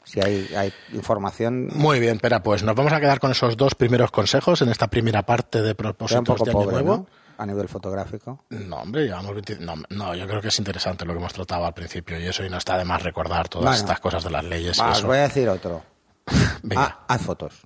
Si 0.04 0.20
hay, 0.20 0.50
hay 0.56 0.74
información... 0.94 1.70
Muy 1.76 2.00
bien, 2.00 2.16
espera, 2.16 2.42
pues 2.42 2.64
nos 2.64 2.76
vamos 2.76 2.94
a 2.94 3.00
quedar 3.00 3.20
con 3.20 3.32
esos 3.32 3.56
dos 3.56 3.76
primeros 3.76 4.10
consejos 4.10 4.62
en 4.62 4.70
esta 4.70 4.88
primera 4.88 5.24
parte 5.24 5.62
de 5.62 5.76
propósitos 5.76 6.24
poco 6.24 6.46
de 6.46 6.52
año 6.52 6.60
pobre, 6.60 6.74
nuevo. 6.84 6.98
¿no? 6.98 7.08
A 7.42 7.46
nivel 7.46 7.70
fotográfico. 7.70 8.44
No, 8.50 8.82
hombre, 8.82 9.06
llevamos 9.06 9.34
20 9.34 9.60
no, 9.60 9.76
no, 9.92 10.14
yo 10.14 10.28
creo 10.28 10.42
que 10.42 10.50
es 10.50 10.60
interesante 10.60 11.06
lo 11.06 11.14
que 11.14 11.20
hemos 11.20 11.32
tratado 11.32 11.66
al 11.66 11.74
principio 11.74 12.20
y 12.20 12.26
eso, 12.28 12.44
y 12.44 12.50
no 12.50 12.58
está 12.58 12.78
de 12.78 12.84
más 12.84 13.02
recordar 13.02 13.48
todas 13.48 13.64
Bueno. 13.64 13.78
estas 13.80 14.00
cosas 14.02 14.26
de 14.26 14.30
las 14.30 14.44
leyes 14.44 14.78
y 14.78 14.82
os 14.82 15.04
voy 15.04 15.18
a 15.20 15.22
decir 15.22 15.48
otro. 15.48 15.82
Venga. 16.64 16.84
Ah, 16.84 17.06
haz 17.08 17.22
fotos. 17.22 17.62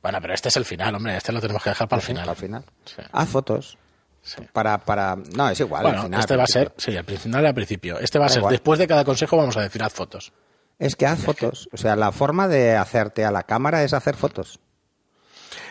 Bueno, 0.00 0.18
pero 0.20 0.34
este 0.34 0.50
es 0.50 0.56
el 0.56 0.64
final, 0.64 0.94
hombre, 0.94 1.16
este 1.16 1.32
lo 1.32 1.40
tenemos 1.40 1.64
que 1.64 1.70
dejar 1.70 1.88
para 1.88 2.00
el 2.00 2.06
final. 2.06 2.28
Al 2.28 2.36
final. 2.36 2.64
Sí. 2.84 3.02
Haz 3.10 3.28
fotos. 3.28 3.76
Sí. 4.22 4.42
Para, 4.52 4.78
para... 4.78 5.16
No, 5.34 5.48
es 5.50 5.58
igual. 5.58 5.82
Bueno, 5.82 5.98
al 5.98 6.04
final, 6.04 6.20
este 6.20 6.36
va 6.36 6.44
a 6.44 6.46
ser, 6.46 6.72
sí, 6.76 6.96
al 6.96 7.04
final 7.04 7.42
y 7.42 7.46
al 7.48 7.54
principio. 7.54 7.98
Este 7.98 8.20
va 8.20 8.26
a 8.26 8.28
ser, 8.28 8.38
igual. 8.38 8.52
después 8.52 8.78
de 8.78 8.86
cada 8.86 9.04
consejo 9.04 9.36
vamos 9.36 9.56
a 9.56 9.62
decir 9.62 9.82
haz 9.82 9.92
fotos. 9.92 10.32
Es 10.78 10.94
que 10.94 11.06
haz 11.06 11.18
fotos. 11.18 11.68
O 11.72 11.76
sea, 11.76 11.96
la 11.96 12.12
forma 12.12 12.46
de 12.46 12.76
hacerte 12.76 13.24
a 13.24 13.32
la 13.32 13.42
cámara 13.42 13.82
es 13.82 13.92
hacer 13.94 14.14
fotos. 14.14 14.60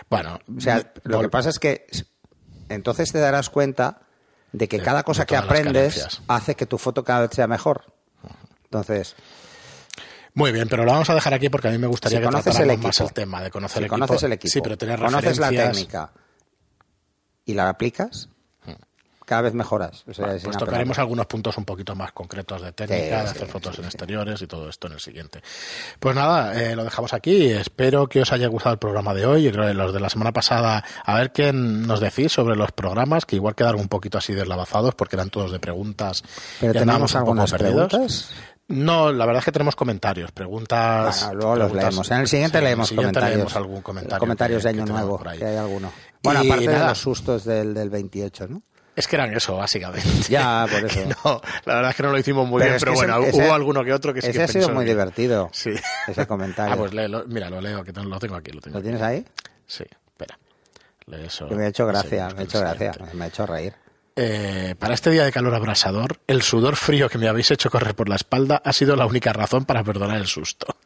Bueno, 0.10 0.40
O 0.58 0.60
sea, 0.60 0.92
lo 1.04 1.22
que 1.22 1.30
pasa 1.30 1.50
es 1.50 1.60
que 1.60 1.88
entonces 2.70 3.12
te 3.12 3.20
darás 3.20 3.50
cuenta 3.50 4.00
de 4.52 4.68
que 4.68 4.78
De- 4.80 4.84
cada 4.84 5.04
cosa 5.04 5.26
que 5.26 5.36
aprendes 5.36 6.22
hace 6.28 6.56
que 6.56 6.66
tu 6.66 6.78
foto 6.78 7.04
cada 7.04 7.22
vez 7.22 7.32
sea 7.34 7.48
mejor. 7.48 7.86
Entonces, 8.66 9.16
Muy 10.34 10.52
bien, 10.52 10.68
pero 10.70 10.84
lo 10.84 10.92
vamos 10.92 11.10
a 11.10 11.14
dejar 11.16 11.34
aquí 11.34 11.50
porque 11.50 11.70
a 11.70 11.72
mí 11.72 11.78
me 11.78 11.88
gustaría 11.88 12.18
si 12.18 12.22
que 12.22 12.26
conoces 12.26 12.60
el 12.60 12.70
equipo, 12.72 12.88
más 12.88 13.00
el 13.02 13.14
tema 13.14 13.42
de 13.42 13.52
conocer 13.52 13.74
si 13.74 13.80
el 13.80 13.86
equipo. 13.86 13.96
conoces 13.96 14.24
el 14.24 14.34
equipo, 14.34 14.52
Sí, 14.52 14.62
pero 14.62 14.78
tener 14.78 15.00
conoces 15.00 15.38
la 15.40 15.50
técnica. 15.50 16.12
Y 17.46 17.54
la 17.54 17.70
aplicas, 17.70 18.28
cada 19.26 19.42
vez 19.44 19.54
mejoras. 19.54 20.04
O 20.08 20.14
sea, 20.14 20.38
pues 20.44 20.58
tocaremos 20.58 20.98
algunos 21.00 21.26
puntos 21.26 21.58
un 21.58 21.66
poquito 21.66 21.96
más 21.96 22.12
concretos 22.12 22.62
de 22.62 22.72
técnica, 22.72 23.04
Sí, 23.04 23.10
de 23.10 23.10
sí, 23.28 23.36
hacer 23.36 23.48
fotos 23.48 23.76
sí, 23.76 23.82
en 23.82 23.86
exteriores 23.88 24.42
y 24.42 24.48
todo 24.48 24.70
esto 24.70 24.88
en 24.88 24.94
el 24.94 25.00
siguiente. 25.00 25.42
Pues 26.00 26.16
nada, 26.16 26.60
eh, 26.62 26.76
lo 26.76 26.84
dejamos 26.84 27.14
aquí. 27.14 27.48
Espero 27.52 28.08
que 28.08 28.22
os 28.22 28.32
haya 28.32 28.48
gustado 28.48 28.74
el 28.74 28.80
programa 28.80 29.14
de 29.14 29.26
hoy. 29.26 29.52
Los 29.52 29.94
de 29.94 30.00
la 30.00 30.10
semana 30.10 30.32
pasada, 30.32 30.84
a 31.04 31.14
ver 31.16 31.32
qué 31.32 31.52
nos 31.54 32.00
decís 32.00 32.32
sobre 32.32 32.56
los 32.56 32.72
programas, 32.72 33.26
que 33.26 33.36
igual 33.36 33.56
quedaron 33.56 33.82
un 33.82 33.88
poquito 33.88 34.18
así 34.18 34.34
deslavazados 34.34 34.96
porque 34.96 35.16
eran 35.16 35.30
todos 35.30 35.52
de 35.52 35.60
preguntas. 35.60 36.24
Pero 36.60 36.74
tenemos 36.74 37.16
algunas 37.16 37.52
perdidos. 37.52 37.88
preguntas. 37.90 38.30
No, 38.68 39.12
la 39.12 39.28
verdad 39.28 39.42
es 39.42 39.46
que 39.46 39.52
tenemos 39.52 39.76
comentarios, 39.76 40.32
preguntas. 40.32 41.22
Bueno, 41.26 41.36
luego 41.40 41.56
los 41.56 41.74
leemos. 41.74 42.10
En 42.10 42.18
el 42.22 42.28
siguiente 42.28 42.58
sí, 42.58 42.64
leemos 42.64 42.92
en 42.92 42.96
el 42.96 43.00
siguiente 43.00 43.20
comentarios. 43.20 43.38
leemos 43.38 43.56
algún 43.56 43.82
comentario. 43.82 44.20
Comentarios 44.20 44.64
que- 44.64 44.74
de 44.74 44.82
Año 44.82 44.86
Nuevo, 44.92 45.20
que 45.20 45.46
hay 45.46 45.56
alguno. 45.58 45.92
Bueno, 46.24 46.44
Y 46.44 46.48
aparte 46.50 46.68
de 46.70 46.80
los 46.80 46.98
sustos 46.98 47.44
del, 47.46 47.76
del 47.76 47.92
28, 47.92 48.48
¿no? 48.48 48.64
Es 48.96 49.08
que 49.08 49.16
eran 49.18 49.34
eso, 49.36 49.58
básicamente. 49.58 50.08
Ya, 50.30 50.66
por 50.72 50.86
eso. 50.86 51.00
No, 51.24 51.42
la 51.66 51.76
verdad 51.76 51.92
es 51.92 51.98
que 51.98 52.04
no 52.04 52.12
lo 52.12 52.18
hicimos 52.18 52.48
muy 52.48 52.60
Pero 52.62 52.72
bien, 52.74 52.80
pero 52.80 52.94
bueno, 52.94 53.18
ese- 53.24 53.38
hubo 53.44 53.54
alguno 53.54 53.84
que 53.84 53.94
otro 53.94 54.14
que 54.14 54.22
sí 54.22 54.28
ese 54.30 54.38
que 54.38 54.44
ha 54.44 54.48
sido 54.48 54.70
muy 54.70 54.86
bien. 54.86 54.96
divertido, 54.98 55.50
Sí. 55.52 55.72
ese 56.08 56.26
comentario. 56.28 56.74
Ah, 56.74 56.78
pues 56.78 56.94
léelo. 56.94 57.26
Mira, 57.28 57.50
lo 57.50 57.60
leo, 57.62 57.84
que 57.84 57.92
lo 57.92 58.20
tengo 58.20 58.36
aquí. 58.36 58.52
Lo, 58.52 58.62
tengo 58.62 58.76
¿Lo 58.76 58.80
aquí. 58.80 58.84
tienes 58.86 59.02
ahí? 59.02 59.26
Sí, 59.68 59.84
espera. 60.08 60.38
Lee 61.08 61.26
eso. 61.26 61.48
Que 61.50 61.56
me 61.56 61.66
ha 61.66 61.68
hecho 61.68 61.86
gracia, 61.86 62.30
me 62.36 62.42
ha 62.42 62.44
hecho 62.46 62.60
gracia, 62.60 62.92
me 63.14 63.26
ha 63.26 63.28
hecho 63.28 63.46
reír. 63.46 63.74
Eh, 64.16 64.76
para 64.80 64.94
este 64.94 65.10
día 65.12 65.26
de 65.26 65.32
calor 65.34 65.54
abrasador, 65.54 66.20
el 66.28 66.42
sudor 66.42 66.78
frío 66.78 67.10
que 67.10 67.18
me 67.18 67.28
habéis 67.28 67.52
hecho 67.52 67.70
correr 67.70 67.96
por 67.96 68.08
la 68.08 68.16
espalda 68.16 68.62
ha 68.64 68.72
sido 68.72 68.96
la 68.96 69.06
única 69.06 69.34
razón 69.34 69.66
para 69.66 69.84
perdonar 69.84 70.16
el 70.18 70.28
susto. 70.28 70.78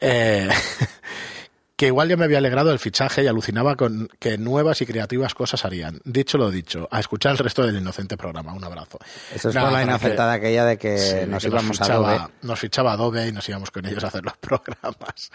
Eh, 0.00 0.48
que 1.76 1.88
igual 1.88 2.08
yo 2.08 2.16
me 2.16 2.24
había 2.24 2.38
alegrado 2.38 2.68
del 2.68 2.78
fichaje 2.78 3.24
y 3.24 3.26
alucinaba 3.26 3.74
con 3.74 4.08
que 4.20 4.38
nuevas 4.38 4.80
y 4.80 4.86
creativas 4.86 5.34
cosas 5.34 5.64
harían. 5.64 6.00
Dicho 6.04 6.38
lo 6.38 6.50
dicho, 6.50 6.86
a 6.90 7.00
escuchar 7.00 7.32
el 7.32 7.38
resto 7.38 7.64
del 7.66 7.76
inocente 7.76 8.16
programa. 8.16 8.52
Un 8.54 8.62
abrazo. 8.62 8.98
Eso 9.34 9.48
es 9.48 9.54
Nada, 9.56 9.70
por 9.70 9.72
la 9.86 9.98
que- 9.98 10.20
aquella 10.46 10.64
de 10.66 10.78
que 10.78 10.98
Sí, 10.98 11.16
nos 11.28 11.42
que 11.42 11.48
íbamos 11.48 11.80
a 11.80 11.84
fichaba, 11.84 12.14
Adobe. 12.14 12.32
Nos 12.42 12.60
fichaba 12.60 12.92
Adobe 12.92 13.26
y 13.26 13.32
nos 13.32 13.48
íbamos 13.48 13.70
con 13.72 13.84
ellos 13.86 14.04
a 14.04 14.06
hacer 14.06 14.24
los 14.24 14.36
programas. 14.40 15.30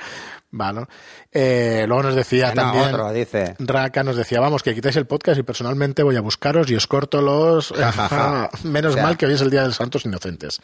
Vale. 0.51 0.85
Eh, 1.31 1.83
luego 1.87 2.03
nos 2.03 2.15
decía 2.15 2.53
también. 2.53 2.85
otro, 2.85 3.11
dice. 3.11 3.55
Raka 3.59 4.03
nos 4.03 4.15
decía, 4.15 4.39
vamos, 4.39 4.63
que 4.63 4.73
quitáis 4.73 4.95
el 4.95 5.07
podcast 5.07 5.39
y 5.39 5.43
personalmente 5.43 6.03
voy 6.03 6.15
a 6.15 6.21
buscaros 6.21 6.69
y 6.71 6.75
os 6.75 6.87
corto 6.87 7.21
los... 7.21 7.73
Menos 8.63 8.91
O 8.91 8.93
sea- 8.95 9.03
mal 9.03 9.17
que 9.17 9.25
hoy 9.25 9.33
es 9.33 9.41
el 9.41 9.49
Día 9.49 9.61
de 9.63 9.67
los 9.67 9.75
Santos 9.75 10.05
Inocentes. 10.05 10.61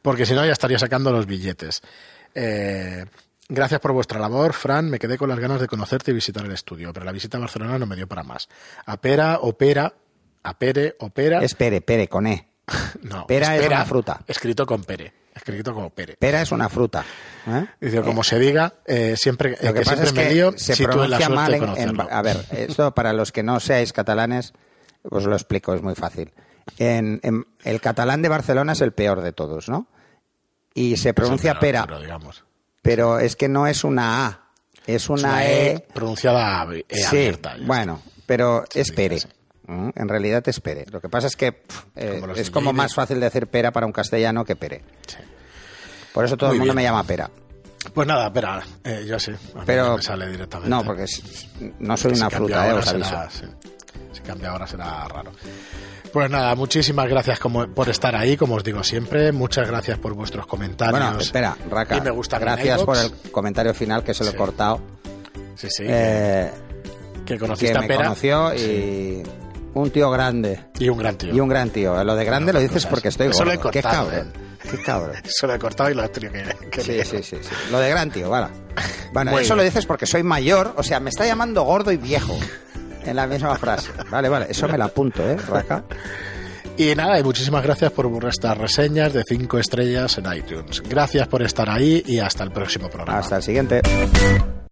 Porque 0.00 0.24
si 0.24 0.32
no, 0.32 0.46
ya 0.46 0.52
estaría 0.52 0.78
sacando 0.78 1.12
los 1.12 1.26
billetes. 1.26 1.82
Eh, 2.34 3.04
gracias 3.50 3.80
por 3.80 3.92
vuestra 3.92 4.18
labor, 4.18 4.54
Fran. 4.54 4.88
Me 4.88 4.98
quedé 4.98 5.18
con 5.18 5.28
las 5.28 5.38
ganas 5.38 5.60
de 5.60 5.66
conocerte 5.66 6.10
y 6.10 6.14
visitar 6.14 6.44
el 6.44 6.52
estudio, 6.52 6.92
pero 6.92 7.04
la 7.04 7.12
visita 7.12 7.36
a 7.36 7.40
Barcelona 7.40 7.78
no 7.78 7.86
me 7.86 7.96
dio 7.96 8.08
para 8.08 8.22
más. 8.22 8.48
Apera, 8.86 9.38
opera, 9.40 9.92
apere, 10.42 10.96
opera... 11.00 11.42
Es 11.42 11.54
pere, 11.54 11.80
pere, 11.80 12.08
con 12.08 12.26
E. 12.26 12.48
no, 13.02 13.26
pera 13.26 13.56
es 13.56 13.66
una 13.66 13.84
fruta. 13.84 14.20
Escrito 14.26 14.64
con 14.64 14.84
pere. 14.84 15.12
Escrito 15.34 15.74
como 15.74 15.90
pere. 15.90 16.16
Pera 16.16 16.42
es 16.42 16.52
una 16.52 16.68
fruta. 16.68 17.04
¿eh? 17.46 17.66
Dice, 17.80 18.02
como 18.02 18.24
se 18.24 18.38
diga, 18.38 18.74
eh, 18.86 19.14
siempre, 19.16 19.52
eh, 19.52 19.66
Lo 19.66 19.74
que, 19.74 19.80
que 19.80 19.84
pasa 19.84 19.96
siempre 19.96 20.08
es 20.08 20.14
me 20.14 20.22
que 20.22 20.34
lío 20.34 20.52
se 20.56 20.74
si 20.74 20.82
la 20.82 20.90
pronuncia 20.90 21.26
suerte 21.26 21.34
mal 21.34 21.54
en, 21.76 21.88
en-. 21.90 22.00
A 22.00 22.22
ver, 22.22 22.44
esto 22.50 22.94
para 22.94 23.12
los 23.12 23.32
que 23.32 23.42
no 23.42 23.60
seáis 23.60 23.92
catalanes, 23.92 24.52
os 25.08 25.24
lo 25.24 25.34
explico, 25.34 25.74
es 25.74 25.82
muy 25.82 25.94
fácil. 25.94 26.32
En, 26.78 27.20
el 27.64 27.80
catalán 27.80 28.22
de 28.22 28.28
Barcelona 28.28 28.72
es 28.72 28.80
el 28.80 28.92
peor 28.92 29.22
de 29.22 29.32
todos, 29.32 29.68
¿no? 29.68 29.86
Y 30.74 30.96
se 30.96 31.14
pronuncia 31.14 31.58
pera, 31.58 31.84
pero, 31.86 32.00
digamos. 32.00 32.44
Pero 32.82 33.18
es 33.18 33.36
que 33.36 33.48
no 33.48 33.66
es 33.66 33.84
una 33.84 34.26
A, 34.26 34.40
es 34.86 35.02
Es 35.04 35.08
una, 35.10 35.28
una 35.28 35.44
E. 35.46 35.70
E 35.72 35.80
pronunciada 35.92 36.66
E 36.88 36.96
sí, 36.96 37.04
abierta. 37.04 37.56
bueno, 37.64 38.00
pero 38.26 38.64
Sí, 38.70 38.80
es 38.80 38.86
sí, 38.88 38.92
pere. 38.94 39.20
sí. 39.20 39.28
¿Mm? 39.66 39.90
En 39.94 40.08
realidad 40.08 40.42
es 40.48 40.60
pere. 40.60 40.84
Lo 40.90 41.00
que 41.00 41.08
pasa 41.08 41.26
es 41.28 41.36
que 41.36 41.62
eh, 41.94 42.18
Como 42.20 42.32
es 42.34 42.50
como 42.50 42.72
más 42.72 42.94
fácil 42.94 43.20
decir 43.20 43.46
pera 43.46 43.70
para 43.70 43.86
un 43.86 43.92
castellano 43.92 44.44
que 44.44 44.56
pere. 44.56 44.82
Por 46.12 46.24
eso 46.24 46.36
todo 46.36 46.48
Muy 46.50 46.56
el 46.56 46.58
mundo 46.60 46.72
bien. 46.74 46.76
me 46.76 46.82
llama 46.82 47.04
pera. 47.04 47.30
Pues 47.94 48.06
nada, 48.06 48.26
espera, 48.26 48.62
eh, 48.84 49.04
yo 49.06 49.18
sí. 49.18 49.30
a 49.30 49.58
mí 49.58 49.62
Pero 49.64 49.84
no 49.86 49.96
me 49.96 50.02
sale 50.02 50.28
directamente. 50.28 50.68
No, 50.68 50.84
porque 50.84 51.04
es- 51.04 51.46
no 51.78 51.96
soy 51.96 52.12
una 52.12 52.28
fruta, 52.28 52.68
eh, 52.68 52.72
os 52.72 52.88
aviso. 52.88 53.16
Si 54.12 54.20
cambia 54.20 54.50
ahora 54.50 54.66
será 54.66 55.06
raro. 55.08 55.32
Pues 56.12 56.28
nada, 56.28 56.54
muchísimas 56.56 57.08
gracias 57.08 57.38
como, 57.38 57.68
por 57.68 57.88
estar 57.88 58.16
ahí, 58.16 58.36
como 58.36 58.56
os 58.56 58.64
digo 58.64 58.82
siempre. 58.82 59.30
Muchas 59.32 59.68
gracias 59.68 59.98
por 59.98 60.14
vuestros 60.14 60.46
comentarios. 60.46 60.98
Bueno, 61.00 61.18
espera, 61.20 61.56
Raka. 61.70 61.96
Y 61.96 62.00
me 62.00 62.10
gusta 62.10 62.38
gracias 62.38 62.82
por 62.82 62.96
el 62.96 63.12
comentario 63.30 63.72
final 63.74 64.02
que 64.02 64.12
se 64.14 64.24
lo 64.24 64.30
he 64.30 64.32
Sí. 64.32 64.38
cortado. 64.38 64.80
Sí, 65.54 65.68
sí. 65.70 65.84
Eh, 65.86 66.50
que 67.24 67.34
que 67.34 67.38
conociste 67.38 67.76
a 67.78 67.80
me 67.82 67.86
Pera. 67.86 68.02
conoció 68.04 68.54
y 68.56 69.22
un 69.74 69.90
tío 69.90 70.10
grande. 70.10 70.64
Y 70.80 70.88
un 70.88 70.98
gran 70.98 71.16
tío. 71.16 71.32
Y 71.32 71.38
un 71.38 71.48
gran 71.48 71.70
tío. 71.70 72.02
Lo 72.02 72.16
de 72.16 72.24
grande 72.24 72.52
lo 72.52 72.58
dices 72.58 72.76
cosas. 72.78 72.90
porque 72.90 73.08
estoy 73.08 73.28
Eso 73.28 73.44
lo 73.44 73.52
he 73.52 73.56
gordo. 73.56 73.70
Qué 73.70 73.82
cortado, 73.82 74.08
cabrón. 74.08 74.32
¿eh? 74.34 74.68
Qué 74.68 74.82
cabrón. 74.82 75.16
Eso 75.24 75.46
lo 75.46 75.54
he 75.54 75.58
cortado 75.60 75.90
y 75.90 75.94
lo 75.94 76.02
he 76.04 76.08
tenido 76.08 76.32
que, 76.32 76.70
que 76.70 76.80
Sí, 76.82 76.90
leer. 76.92 77.06
sí, 77.06 77.22
sí, 77.22 77.36
sí. 77.40 77.48
Lo 77.70 77.78
de 77.78 77.88
gran 77.90 78.10
tío, 78.10 78.28
vale. 78.30 78.48
Bueno, 79.12 79.32
Muy 79.32 79.42
eso 79.42 79.54
bien. 79.54 79.58
lo 79.58 79.62
dices 79.64 79.86
porque 79.86 80.06
soy 80.06 80.22
mayor, 80.22 80.72
o 80.76 80.84
sea, 80.84 81.00
me 81.00 81.10
está 81.10 81.26
llamando 81.26 81.64
gordo 81.64 81.90
y 81.90 81.96
viejo 81.96 82.38
en 83.04 83.16
la 83.16 83.26
misma 83.26 83.56
frase. 83.56 83.90
Vale, 84.10 84.28
vale, 84.28 84.46
eso 84.50 84.68
me 84.68 84.78
lo 84.78 84.84
apunto, 84.84 85.28
¿eh, 85.28 85.36
Raka? 85.36 85.84
Y 86.76 86.94
nada, 86.94 87.18
y 87.18 87.22
muchísimas 87.22 87.62
gracias 87.62 87.92
por 87.92 88.06
vuestras 88.06 88.56
reseñas 88.56 89.12
de 89.12 89.22
5 89.22 89.58
estrellas 89.58 90.16
en 90.18 90.32
iTunes. 90.32 90.82
Gracias 90.88 91.28
por 91.28 91.42
estar 91.42 91.68
ahí 91.68 92.02
y 92.06 92.20
hasta 92.20 92.44
el 92.44 92.52
próximo 92.52 92.88
programa. 92.88 93.18
Hasta 93.18 93.36
el 93.36 93.42
siguiente. 93.42 93.82